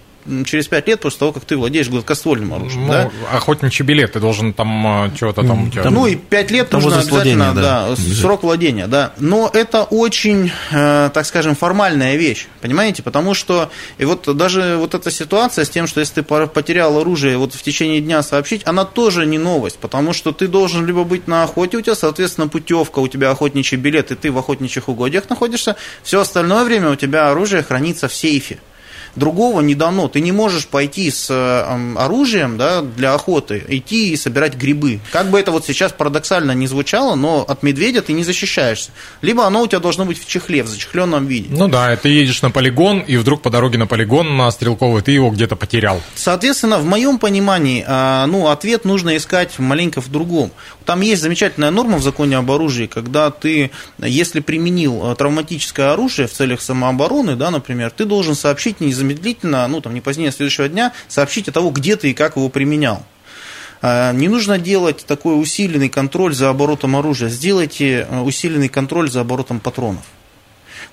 через 0.44 0.68
5 0.68 0.88
лет 0.88 1.00
после 1.00 1.18
того, 1.18 1.32
как 1.32 1.44
ты 1.44 1.56
владеешь 1.56 1.88
гладкоствольным 1.88 2.54
оружием. 2.54 2.86
Ну, 2.86 2.92
да? 2.92 3.10
охотничий 3.32 3.84
билет, 3.84 4.12
ты 4.12 4.20
должен 4.20 4.52
там 4.52 5.12
что-то 5.14 5.42
там... 5.42 5.70
там 5.70 5.94
ну, 5.94 6.06
и 6.06 6.16
5 6.16 6.50
лет 6.50 6.72
нужно 6.72 6.98
обязательно, 6.98 7.54
да, 7.54 7.88
да, 7.88 7.96
срок 7.96 8.42
владения, 8.42 8.86
да. 8.86 9.12
Но 9.18 9.50
это 9.52 9.84
очень, 9.84 10.50
э, 10.70 11.10
так 11.12 11.26
скажем, 11.26 11.54
формальная 11.54 12.16
вещь, 12.16 12.46
понимаете? 12.60 13.02
Потому 13.02 13.34
что, 13.34 13.70
и 13.98 14.04
вот 14.04 14.36
даже 14.36 14.76
вот 14.78 14.94
эта 14.94 15.10
ситуация 15.10 15.64
с 15.64 15.70
тем, 15.70 15.86
что 15.86 16.00
если 16.00 16.20
ты 16.20 16.22
потерял 16.22 16.98
оружие, 16.98 17.36
вот 17.36 17.54
в 17.54 17.62
течение 17.62 18.00
дня 18.00 18.22
сообщить, 18.22 18.62
она 18.64 18.84
тоже 18.84 19.26
не 19.26 19.38
новость, 19.38 19.78
потому 19.78 20.12
что 20.12 20.32
ты 20.32 20.48
должен 20.48 20.86
либо 20.86 21.04
быть 21.04 21.28
на 21.28 21.44
охоте, 21.44 21.76
у 21.76 21.80
тебя, 21.80 21.94
соответственно, 21.94 22.48
путевка, 22.48 23.00
у 23.00 23.08
тебя 23.08 23.30
охотничий 23.30 23.76
билет, 23.76 24.10
и 24.10 24.14
ты 24.14 24.30
в 24.30 24.38
охотничьих 24.38 24.88
угодьях 24.88 25.28
находишься, 25.28 25.76
все 26.02 26.20
остальное 26.20 26.64
время 26.64 26.90
у 26.90 26.96
тебя 26.96 27.30
оружие 27.30 27.62
хранится 27.62 28.08
в 28.08 28.14
сейфе. 28.14 28.58
Другого 29.16 29.60
не 29.60 29.74
дано. 29.74 30.08
Ты 30.08 30.20
не 30.20 30.32
можешь 30.32 30.66
пойти 30.66 31.10
с 31.10 31.28
э, 31.30 31.96
оружием 31.96 32.56
да, 32.56 32.82
для 32.82 33.14
охоты, 33.14 33.64
идти 33.68 34.12
и 34.12 34.16
собирать 34.16 34.54
грибы. 34.54 35.00
Как 35.10 35.30
бы 35.30 35.40
это 35.40 35.50
вот 35.50 35.66
сейчас 35.66 35.92
парадоксально 35.92 36.52
не 36.52 36.66
звучало, 36.66 37.14
но 37.14 37.44
от 37.46 37.62
медведя 37.62 38.02
ты 38.02 38.12
не 38.12 38.24
защищаешься. 38.24 38.90
Либо 39.22 39.46
оно 39.46 39.62
у 39.62 39.66
тебя 39.66 39.80
должно 39.80 40.04
быть 40.04 40.20
в 40.22 40.26
чехле, 40.26 40.62
в 40.62 40.68
зачехленном 40.68 41.26
виде. 41.26 41.48
Ну 41.50 41.68
да, 41.68 41.96
ты 41.96 42.08
едешь 42.08 42.42
на 42.42 42.50
полигон, 42.50 43.00
и 43.00 43.16
вдруг 43.16 43.42
по 43.42 43.50
дороге 43.50 43.78
на 43.78 43.86
полигон 43.86 44.36
на 44.36 44.50
стрелковый 44.50 45.02
ты 45.02 45.12
его 45.12 45.30
где-то 45.30 45.56
потерял. 45.56 46.00
Соответственно, 46.14 46.78
в 46.78 46.84
моем 46.84 47.18
понимании, 47.18 47.84
а, 47.86 48.26
ну, 48.26 48.48
ответ 48.48 48.84
нужно 48.84 49.16
искать 49.16 49.58
маленько 49.58 50.00
в 50.00 50.10
другом. 50.10 50.52
Там 50.84 51.00
есть 51.00 51.22
замечательная 51.22 51.70
норма 51.70 51.98
в 51.98 52.02
законе 52.02 52.36
об 52.36 52.50
оружии, 52.50 52.86
когда 52.86 53.30
ты, 53.30 53.70
если 53.98 54.40
применил 54.40 55.10
э, 55.10 55.16
травматическое 55.16 55.92
оружие 55.92 56.28
в 56.28 56.32
целях 56.32 56.60
самообороны, 56.60 57.34
да, 57.34 57.50
например, 57.50 57.90
ты 57.90 58.04
должен 58.04 58.34
сообщить 58.34 58.80
незамедлительно, 58.80 59.05
ну, 59.12 59.80
там, 59.80 59.94
не 59.94 60.00
позднее 60.00 60.32
следующего 60.32 60.68
дня, 60.68 60.92
сообщить 61.08 61.48
о 61.48 61.52
того, 61.52 61.70
где 61.70 61.96
ты 61.96 62.10
и 62.10 62.14
как 62.14 62.36
его 62.36 62.48
применял. 62.48 63.02
А, 63.82 64.12
не 64.12 64.28
нужно 64.28 64.58
делать 64.58 65.04
такой 65.06 65.40
усиленный 65.40 65.88
контроль 65.88 66.34
за 66.34 66.50
оборотом 66.50 66.96
оружия. 66.96 67.28
Сделайте 67.28 68.06
э, 68.08 68.20
усиленный 68.20 68.68
контроль 68.68 69.10
за 69.10 69.20
оборотом 69.20 69.60
патронов. 69.60 70.04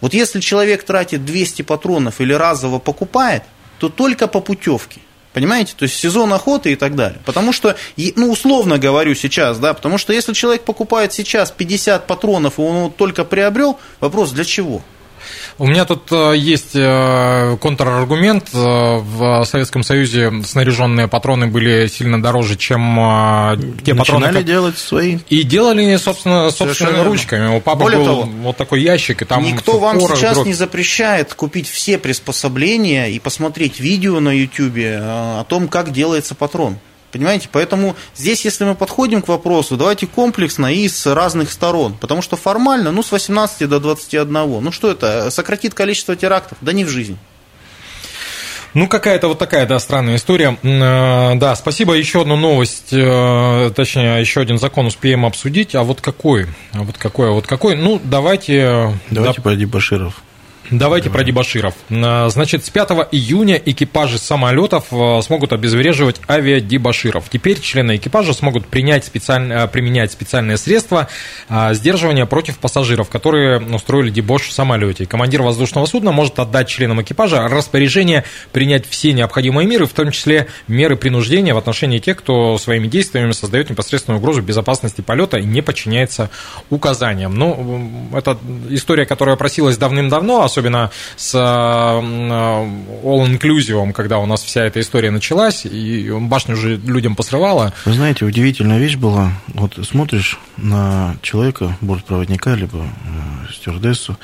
Вот 0.01 0.13
если 0.13 0.39
человек 0.39 0.83
тратит 0.83 1.25
200 1.25 1.61
патронов 1.61 2.19
или 2.19 2.33
разово 2.33 2.79
покупает, 2.79 3.43
то 3.79 3.89
только 3.89 4.27
по 4.27 4.39
путевке– 4.39 5.01
Понимаете? 5.33 5.73
То 5.75 5.83
есть 5.83 5.95
сезон 5.95 6.31
охоты 6.31 6.71
и 6.71 6.75
так 6.75 6.95
далее. 6.95 7.19
Потому 7.25 7.51
что, 7.51 7.75
ну, 8.15 8.31
условно 8.31 8.77
говорю 8.77 9.15
сейчас, 9.15 9.57
да, 9.57 9.73
потому 9.73 9.97
что 9.97 10.13
если 10.13 10.33
человек 10.33 10.63
покупает 10.63 11.11
сейчас 11.11 11.51
50 11.51 12.05
патронов, 12.05 12.59
и 12.59 12.61
он 12.61 12.91
только 12.91 13.25
приобрел, 13.25 13.79
вопрос 13.99 14.31
для 14.31 14.45
чего? 14.45 14.83
У 15.57 15.67
меня 15.67 15.85
тут 15.85 16.11
э, 16.11 16.33
есть 16.35 16.71
э, 16.73 17.57
контраргумент. 17.61 18.49
Э, 18.53 18.97
в 18.97 19.45
Советском 19.45 19.83
Союзе 19.83 20.31
снаряженные 20.43 21.07
патроны 21.07 21.47
были 21.47 21.87
сильно 21.87 22.21
дороже, 22.21 22.55
чем 22.55 22.81
те 23.83 23.93
Начинали 23.93 23.97
патроны. 23.97 24.25
Начинали 24.27 24.43
делать 24.43 24.77
свои. 24.77 25.19
И 25.29 25.43
делали, 25.43 25.95
собственно, 25.97 26.49
собственными 26.49 27.03
ручками. 27.03 27.55
У 27.55 27.61
папы 27.61 27.83
Более 27.83 27.99
был 27.99 28.05
того, 28.05 28.21
вот 28.23 28.57
такой 28.57 28.81
ящик, 28.81 29.21
и 29.21 29.25
там 29.25 29.43
Никто 29.43 29.77
вам 29.77 29.99
сейчас 29.99 30.35
дрот. 30.35 30.47
не 30.47 30.53
запрещает 30.53 31.33
купить 31.33 31.69
все 31.69 31.97
приспособления 31.97 33.11
и 33.11 33.19
посмотреть 33.19 33.79
видео 33.79 34.19
на 34.19 34.29
YouTube 34.29 34.77
о 34.77 35.43
том, 35.47 35.67
как 35.67 35.91
делается 35.91 36.35
патрон. 36.35 36.77
Понимаете? 37.13 37.47
Поэтому 37.51 37.95
здесь, 38.15 38.43
если 38.43 38.65
мы 38.65 38.73
подходим 38.73 39.21
к 39.21 39.27
вопросу, 39.27 39.77
давайте 39.77 40.07
комплексно 40.07 40.73
и 40.73 40.89
с 40.89 41.05
разных 41.13 41.51
сторон. 41.51 41.93
Потому 41.93 42.23
что 42.23 42.35
формально, 42.35 42.91
ну, 42.91 43.03
с 43.03 43.11
18 43.11 43.69
до 43.69 43.79
21. 43.79 44.33
Ну, 44.33 44.71
что 44.71 44.89
это? 44.89 45.29
Сократит 45.29 45.75
количество 45.75 46.15
терактов? 46.15 46.57
Да 46.61 46.73
не 46.73 46.83
в 46.83 46.89
жизнь. 46.89 47.17
Ну, 48.73 48.87
какая-то 48.87 49.27
вот 49.27 49.37
такая, 49.37 49.67
да, 49.67 49.77
странная 49.77 50.15
история. 50.15 50.57
Э, 50.63 51.35
да, 51.35 51.55
спасибо. 51.55 51.93
Еще 51.93 52.21
одну 52.21 52.35
новость, 52.35 52.91
э, 52.91 53.71
точнее, 53.75 54.19
еще 54.19 54.41
один 54.41 54.57
закон 54.57 54.87
успеем 54.87 55.27
обсудить. 55.27 55.75
А 55.75 55.83
вот 55.83 56.01
какой? 56.01 56.47
А 56.71 56.81
вот 56.81 56.97
какой? 56.97 57.29
А 57.29 57.31
вот 57.33 57.45
какой? 57.45 57.75
Ну, 57.75 58.01
давайте... 58.03 58.99
Давайте 59.11 59.37
да... 59.37 59.43
про 59.43 59.55
Дебаширов. 59.55 60.23
Давайте 60.73 61.09
Давай. 61.09 61.21
про 61.21 61.27
дебаширов. 61.27 61.75
А, 61.91 62.29
значит, 62.29 62.65
с 62.65 62.69
5 62.69 62.89
июня 63.11 63.61
экипажи 63.63 64.17
самолетов 64.17 64.85
а, 64.91 65.21
смогут 65.21 65.53
обезвреживать 65.53 66.19
авиадебаширов. 66.27 67.29
Теперь 67.29 67.59
члены 67.59 67.97
экипажа 67.97 68.33
смогут 68.33 68.65
принять 68.65 69.05
специально, 69.05 69.63
а, 69.63 69.67
применять 69.67 70.11
специальные 70.11 70.57
средства 70.57 71.07
сдерживания 71.71 72.25
против 72.25 72.57
пассажиров, 72.57 73.09
которые 73.09 73.59
устроили 73.59 74.09
дебош 74.09 74.47
в 74.47 74.51
самолете. 74.51 75.05
Командир 75.05 75.43
воздушного 75.43 75.85
судна 75.85 76.11
может 76.11 76.39
отдать 76.39 76.67
членам 76.67 77.01
экипажа 77.01 77.47
распоряжение 77.47 78.23
принять 78.51 78.87
все 78.87 79.13
необходимые 79.13 79.67
меры, 79.67 79.85
в 79.85 79.93
том 79.93 80.11
числе 80.11 80.47
меры 80.67 80.95
принуждения 80.95 81.53
в 81.53 81.57
отношении 81.57 81.99
тех, 81.99 82.17
кто 82.17 82.57
своими 82.57 82.87
действиями 82.87 83.31
создает 83.31 83.69
непосредственную 83.69 84.19
угрозу 84.19 84.41
безопасности 84.41 85.01
полета 85.01 85.37
и 85.37 85.45
не 85.45 85.61
подчиняется 85.61 86.29
указаниям. 86.69 87.35
Ну, 87.35 88.09
это 88.13 88.37
история, 88.69 89.05
которая 89.05 89.35
просилась 89.35 89.77
давным-давно, 89.77 90.43
особенно 90.43 90.62
с 91.15 91.35
all-inclusive, 91.35 93.93
когда 93.93 94.17
у 94.19 94.25
нас 94.25 94.43
вся 94.43 94.65
эта 94.65 94.79
история 94.79 95.11
началась, 95.11 95.65
и 95.65 96.09
башню 96.11 96.55
уже 96.55 96.77
людям 96.77 97.15
посрывала. 97.15 97.73
Вы 97.85 97.93
знаете, 97.93 98.25
удивительная 98.25 98.79
вещь 98.79 98.95
была. 98.95 99.31
Вот 99.47 99.77
смотришь 99.85 100.39
на 100.57 101.17
человека, 101.21 101.77
бортпроводника, 101.81 102.53
либо 102.53 102.79
э, 102.79 103.53
стюардессу, 103.53 104.17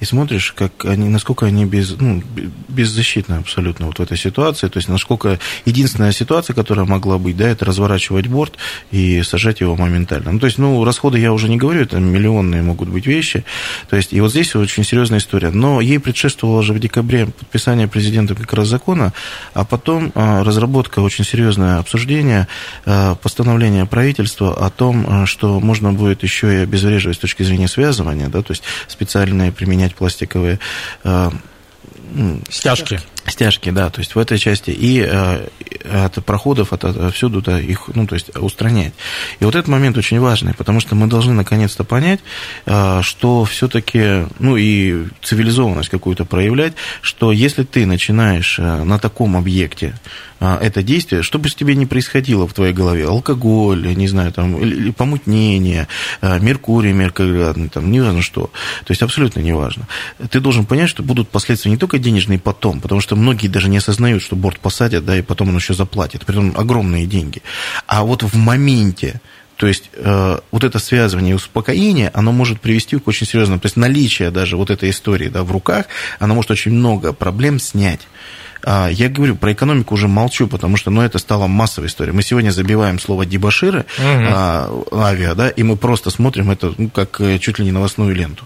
и 0.00 0.04
смотришь, 0.04 0.52
как 0.52 0.84
они, 0.84 1.08
насколько 1.08 1.46
они 1.46 1.64
без, 1.64 1.96
ну, 1.98 2.22
беззащитны 2.68 3.34
абсолютно 3.34 3.86
вот 3.86 3.98
в 3.98 4.02
этой 4.02 4.16
ситуации, 4.16 4.68
то 4.68 4.78
есть 4.78 4.88
насколько 4.88 5.38
единственная 5.64 6.12
ситуация, 6.12 6.54
которая 6.54 6.86
могла 6.86 7.18
быть, 7.18 7.36
да, 7.36 7.48
это 7.48 7.64
разворачивать 7.64 8.26
борт 8.26 8.54
и 8.90 9.22
сажать 9.22 9.60
его 9.60 9.76
моментально. 9.76 10.32
Ну, 10.32 10.38
то 10.38 10.46
есть, 10.46 10.58
ну, 10.58 10.84
расходы 10.84 11.18
я 11.18 11.32
уже 11.32 11.48
не 11.48 11.56
говорю, 11.56 11.82
это 11.82 11.98
миллионные 11.98 12.62
могут 12.62 12.88
быть 12.88 13.06
вещи, 13.06 13.44
то 13.88 13.96
есть, 13.96 14.12
и 14.12 14.20
вот 14.20 14.30
здесь 14.30 14.54
очень 14.54 14.84
серьезная 14.84 15.18
история. 15.18 15.50
Но 15.50 15.80
ей 15.82 15.98
предшествовало 15.98 16.60
уже 16.60 16.72
в 16.72 16.78
декабре 16.78 17.26
подписание 17.26 17.88
президента 17.88 18.34
как 18.34 18.52
раз 18.52 18.68
закона, 18.68 19.12
а 19.54 19.64
потом 19.64 20.12
а, 20.14 20.44
разработка, 20.44 21.00
очень 21.00 21.24
серьезное 21.24 21.78
обсуждение, 21.78 22.48
а, 22.86 23.14
постановление 23.16 23.86
правительства 23.86 24.66
о 24.66 24.70
том, 24.70 25.26
что 25.26 25.60
можно 25.60 25.92
будет 25.92 26.22
еще 26.22 26.52
и 26.52 26.62
обезвреживать 26.62 27.16
с 27.16 27.20
точки 27.20 27.42
зрения 27.42 27.68
связывания, 27.68 28.28
да, 28.28 28.42
то 28.42 28.52
есть 28.52 28.62
специальные 28.88 29.52
применять 29.52 29.94
пластиковые 29.94 30.58
Стяжки. 32.50 33.00
Стяжки, 33.26 33.70
да, 33.70 33.88
то 33.88 34.00
есть 34.00 34.16
в 34.16 34.18
этой 34.18 34.36
части 34.36 34.70
и 34.70 35.00
э, 35.00 35.46
от 35.92 36.24
проходов, 36.24 36.72
от, 36.72 36.84
отсюда 36.84 37.38
-то 37.38 37.62
их, 37.62 37.88
ну, 37.94 38.06
то 38.06 38.14
есть 38.14 38.36
устранять. 38.36 38.94
И 39.38 39.44
вот 39.44 39.54
этот 39.54 39.68
момент 39.68 39.96
очень 39.96 40.18
важный, 40.18 40.54
потому 40.54 40.80
что 40.80 40.96
мы 40.96 41.06
должны 41.06 41.32
наконец-то 41.32 41.84
понять, 41.84 42.20
э, 42.66 43.00
что 43.02 43.44
все-таки, 43.44 44.26
ну, 44.40 44.56
и 44.56 45.06
цивилизованность 45.22 45.88
какую-то 45.88 46.24
проявлять, 46.24 46.74
что 47.00 47.30
если 47.30 47.62
ты 47.62 47.86
начинаешь 47.86 48.58
э, 48.58 48.82
на 48.84 48.98
таком 48.98 49.36
объекте 49.36 49.94
э, 50.40 50.58
это 50.60 50.82
действие, 50.82 51.22
что 51.22 51.38
бы 51.38 51.48
с 51.48 51.54
тебе 51.54 51.76
ни 51.76 51.84
происходило 51.84 52.48
в 52.48 52.52
твоей 52.52 52.72
голове, 52.72 53.06
алкоголь, 53.06 53.94
не 53.94 54.08
знаю, 54.08 54.32
там, 54.32 54.56
или 54.60 54.90
помутнение, 54.90 55.86
э, 56.22 56.40
меркурий 56.40 56.92
меркоградный, 56.92 57.68
там, 57.68 57.90
не 57.92 58.00
важно 58.00 58.22
что, 58.22 58.50
то 58.84 58.90
есть 58.90 59.02
абсолютно 59.02 59.40
не 59.40 59.52
важно. 59.52 59.86
Ты 60.30 60.40
должен 60.40 60.66
понять, 60.66 60.88
что 60.88 61.02
будут 61.02 61.28
последствия 61.28 61.70
не 61.70 61.76
только 61.76 61.98
денежные 61.98 62.38
потом, 62.38 62.80
потому 62.80 63.00
что 63.00 63.11
многие 63.16 63.48
даже 63.48 63.68
не 63.68 63.78
осознают, 63.78 64.22
что 64.22 64.36
борт 64.36 64.58
посадят, 64.60 65.04
да, 65.04 65.18
и 65.18 65.22
потом 65.22 65.48
он 65.48 65.56
еще 65.56 65.74
заплатит, 65.74 66.24
притом 66.24 66.52
огромные 66.56 67.06
деньги. 67.06 67.42
А 67.86 68.04
вот 68.04 68.22
в 68.22 68.36
моменте, 68.36 69.20
то 69.56 69.66
есть 69.66 69.90
э, 69.94 70.38
вот 70.50 70.64
это 70.64 70.78
связывание 70.78 71.32
и 71.32 71.36
успокоение, 71.36 72.10
оно 72.14 72.32
может 72.32 72.60
привести 72.60 72.98
к 72.98 73.06
очень 73.08 73.26
серьезному, 73.26 73.60
то 73.60 73.66
есть 73.66 73.76
наличие 73.76 74.30
даже 74.30 74.56
вот 74.56 74.70
этой 74.70 74.90
истории 74.90 75.28
да, 75.28 75.44
в 75.44 75.52
руках, 75.52 75.86
оно 76.18 76.34
может 76.34 76.50
очень 76.50 76.72
много 76.72 77.12
проблем 77.12 77.58
снять. 77.60 78.00
А, 78.64 78.88
я 78.88 79.08
говорю, 79.08 79.36
про 79.36 79.52
экономику 79.52 79.94
уже 79.94 80.08
молчу, 80.08 80.46
потому 80.46 80.76
что 80.76 80.90
ну, 80.90 81.02
это 81.02 81.18
стало 81.18 81.46
массовой 81.46 81.88
историей. 81.88 82.14
Мы 82.14 82.22
сегодня 82.22 82.50
забиваем 82.50 82.98
слово 82.98 83.26
дебаширы 83.26 83.86
угу. 83.98 84.86
авиа, 84.96 85.34
да, 85.34 85.48
и 85.48 85.62
мы 85.62 85.76
просто 85.76 86.10
смотрим 86.10 86.50
это 86.50 86.72
ну, 86.76 86.88
как 86.88 87.20
э, 87.20 87.38
чуть 87.38 87.58
ли 87.58 87.64
не 87.64 87.72
новостную 87.72 88.14
ленту. 88.14 88.44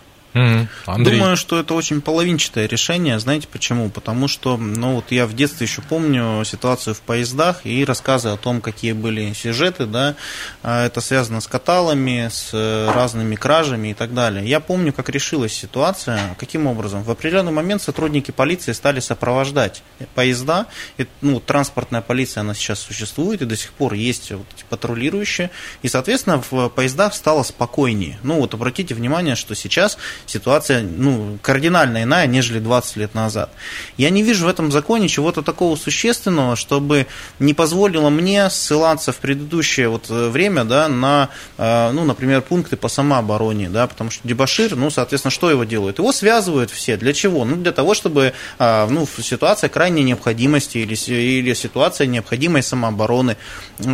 Андрей. 0.86 1.18
Думаю, 1.18 1.36
что 1.36 1.58
это 1.58 1.74
очень 1.74 2.00
половинчатое 2.00 2.66
решение. 2.66 3.18
Знаете 3.18 3.48
почему? 3.50 3.88
Потому 3.90 4.28
что, 4.28 4.56
ну 4.56 4.96
вот 4.96 5.10
я 5.10 5.26
в 5.26 5.34
детстве 5.34 5.66
еще 5.66 5.82
помню 5.82 6.44
ситуацию 6.44 6.94
в 6.94 7.00
поездах 7.00 7.64
и 7.64 7.84
рассказы 7.84 8.28
о 8.28 8.36
том, 8.36 8.60
какие 8.60 8.92
были 8.92 9.32
сюжеты, 9.32 9.86
да, 9.86 10.14
а, 10.62 10.86
это 10.86 11.00
связано 11.00 11.40
с 11.40 11.46
каталами, 11.46 12.28
с 12.30 12.52
разными 12.94 13.34
кражами 13.34 13.88
и 13.88 13.94
так 13.94 14.14
далее. 14.14 14.46
Я 14.46 14.60
помню, 14.60 14.92
как 14.92 15.08
решилась 15.08 15.52
ситуация, 15.52 16.36
каким 16.38 16.66
образом. 16.66 17.02
В 17.02 17.10
определенный 17.10 17.52
момент 17.52 17.82
сотрудники 17.82 18.30
полиции 18.30 18.72
стали 18.72 19.00
сопровождать 19.00 19.82
поезда. 20.14 20.66
И, 20.98 21.06
ну, 21.20 21.40
транспортная 21.40 22.02
полиция, 22.02 22.42
она 22.42 22.54
сейчас 22.54 22.80
существует, 22.80 23.42
и 23.42 23.46
до 23.46 23.56
сих 23.56 23.72
пор 23.72 23.94
есть 23.94 24.30
вот 24.32 24.46
эти 24.54 24.64
патрулирующие. 24.68 25.50
И, 25.82 25.88
соответственно, 25.88 26.42
в 26.50 26.68
поездах 26.68 27.14
стало 27.14 27.42
спокойнее. 27.42 28.18
Ну, 28.22 28.40
вот 28.40 28.54
обратите 28.54 28.94
внимание, 28.94 29.36
что 29.36 29.54
сейчас 29.54 29.98
ситуация 30.26 30.82
ну, 30.82 31.38
кардинально 31.42 32.02
иная, 32.02 32.26
нежели 32.26 32.58
20 32.58 32.96
лет 32.96 33.14
назад. 33.14 33.50
Я 33.96 34.10
не 34.10 34.22
вижу 34.22 34.46
в 34.46 34.48
этом 34.48 34.72
законе 34.72 35.08
чего-то 35.08 35.42
такого 35.42 35.76
существенного, 35.76 36.56
чтобы 36.56 37.06
не 37.38 37.54
позволило 37.54 38.10
мне 38.10 38.50
ссылаться 38.50 39.12
в 39.12 39.16
предыдущее 39.16 39.88
вот 39.88 40.06
э, 40.10 40.28
время 40.28 40.64
да, 40.64 40.88
на, 40.88 41.30
э, 41.58 41.90
ну, 41.92 42.04
например, 42.04 42.42
пункты 42.42 42.76
по 42.76 42.88
самообороне, 42.88 43.68
да, 43.68 43.86
потому 43.86 44.10
что 44.10 44.26
дебашир, 44.26 44.76
ну, 44.76 44.90
соответственно, 44.90 45.30
что 45.30 45.50
его 45.50 45.64
делают? 45.64 45.98
Его 45.98 46.12
связывают 46.12 46.70
все. 46.70 46.96
Для 46.96 47.12
чего? 47.12 47.44
Ну, 47.44 47.56
для 47.56 47.72
того, 47.72 47.94
чтобы 47.94 48.32
э, 48.58 48.86
ну, 48.88 49.06
ситуация 49.06 49.68
крайней 49.68 50.02
необходимости 50.02 50.78
или, 50.78 50.94
или 50.94 51.54
ситуация 51.54 52.06
необходимой 52.06 52.62
самообороны. 52.62 53.36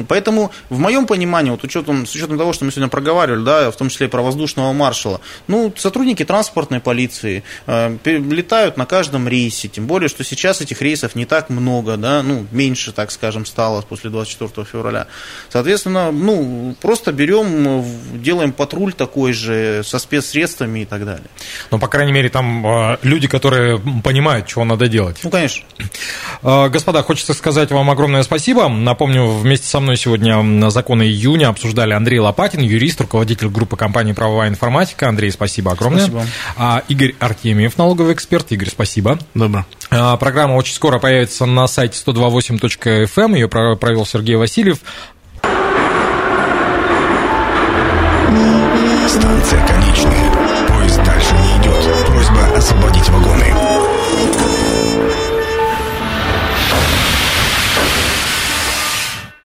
Поэтому, 0.09 0.53
в 0.69 0.79
моем 0.79 1.07
понимании, 1.07 1.51
вот 1.51 1.65
учетом, 1.65 2.07
с 2.07 2.15
учетом 2.15 2.39
того, 2.39 2.53
что 2.53 2.65
мы 2.65 2.71
сегодня 2.71 2.89
проговаривали, 2.89 3.45
да, 3.45 3.71
в 3.71 3.77
том 3.77 3.89
числе 3.89 4.07
и 4.07 4.11
про 4.11 4.23
воздушного 4.23 4.73
маршала, 4.73 5.21
ну, 5.47 5.73
сотрудники 5.77 6.22
сотрудники 6.23 6.25
транспортной 6.25 6.81
полиции 6.81 7.43
э, 7.67 7.97
летают 8.05 8.77
на 8.77 8.87
каждом 8.87 9.29
рейсе, 9.29 9.69
тем 9.69 9.87
более, 9.87 10.09
что 10.09 10.25
сейчас 10.25 10.61
этих 10.61 10.83
рейсов 10.83 11.15
не 11.15 11.27
так 11.27 11.51
много, 11.51 11.97
да, 11.97 12.23
ну, 12.23 12.47
меньше, 12.53 12.93
так 12.93 13.11
скажем, 13.11 13.47
стало 13.47 13.83
после 13.83 14.11
24 14.11 14.67
февраля. 14.67 15.07
Соответственно, 15.51 16.13
ну, 16.13 16.75
просто 16.81 17.13
берем, 17.13 17.85
делаем 18.15 18.53
патруль 18.53 18.93
такой 18.93 19.33
же 19.33 19.83
со 19.85 19.99
спецсредствами 19.99 20.81
и 20.81 20.85
так 20.85 21.05
далее. 21.05 21.27
Ну, 21.71 21.79
по 21.79 21.89
крайней 21.89 22.13
мере, 22.13 22.29
там 22.29 22.67
э, 22.67 22.99
люди, 23.03 23.29
которые 23.29 23.81
понимают, 24.03 24.47
чего 24.47 24.65
надо 24.65 24.89
делать. 24.89 25.19
Ну, 25.25 25.31
конечно. 25.31 25.65
Э, 26.43 26.69
господа, 26.69 27.03
хочется 27.03 27.35
сказать 27.35 27.71
вам 27.71 27.91
огромное 27.91 28.23
спасибо. 28.23 28.69
Напомню, 28.69 29.27
вместе 29.27 29.67
со 29.67 29.81
мной 29.81 29.97
сегодня 29.97 30.71
законы 30.71 31.03
июня 31.03 31.49
обсуждали 31.49 31.93
Андрей 31.93 32.21
Лопатин, 32.21 32.61
юрист, 32.61 33.01
руководитель 33.01 33.49
группы 33.49 33.77
компании 33.77 34.13
«Правовая 34.13 34.49
информатика». 34.49 35.09
Андрей, 35.09 35.31
спасибо 35.31 35.73
огромное. 35.73 36.02
Спасибо. 36.07 36.27
А, 36.57 36.83
Игорь 36.89 37.15
Артемьев, 37.19 37.79
налоговый 37.79 38.15
эксперт. 38.15 38.51
Игорь, 38.53 38.71
спасибо. 38.71 39.19
Добро. 39.35 39.65
А, 39.91 40.17
программа 40.17 40.55
очень 40.55 40.75
скоро 40.75 40.99
появится 40.99 41.47
на 41.47 41.67
сайте 41.67 41.99
128.fm. 42.05 43.09
Эм. 43.17 43.35
Ее 43.35 43.49
провел 43.49 44.07
Сергей 44.07 44.37
Васильев. 44.37 44.79
Станция 49.09 49.67
конечная. 49.67 50.67
Поезд 50.69 51.03
дальше 51.05 51.35
не 51.35 51.63
идет. 51.63 52.07
Просьба 52.07 52.57
освободить 52.57 53.09
вагоны. 53.11 53.72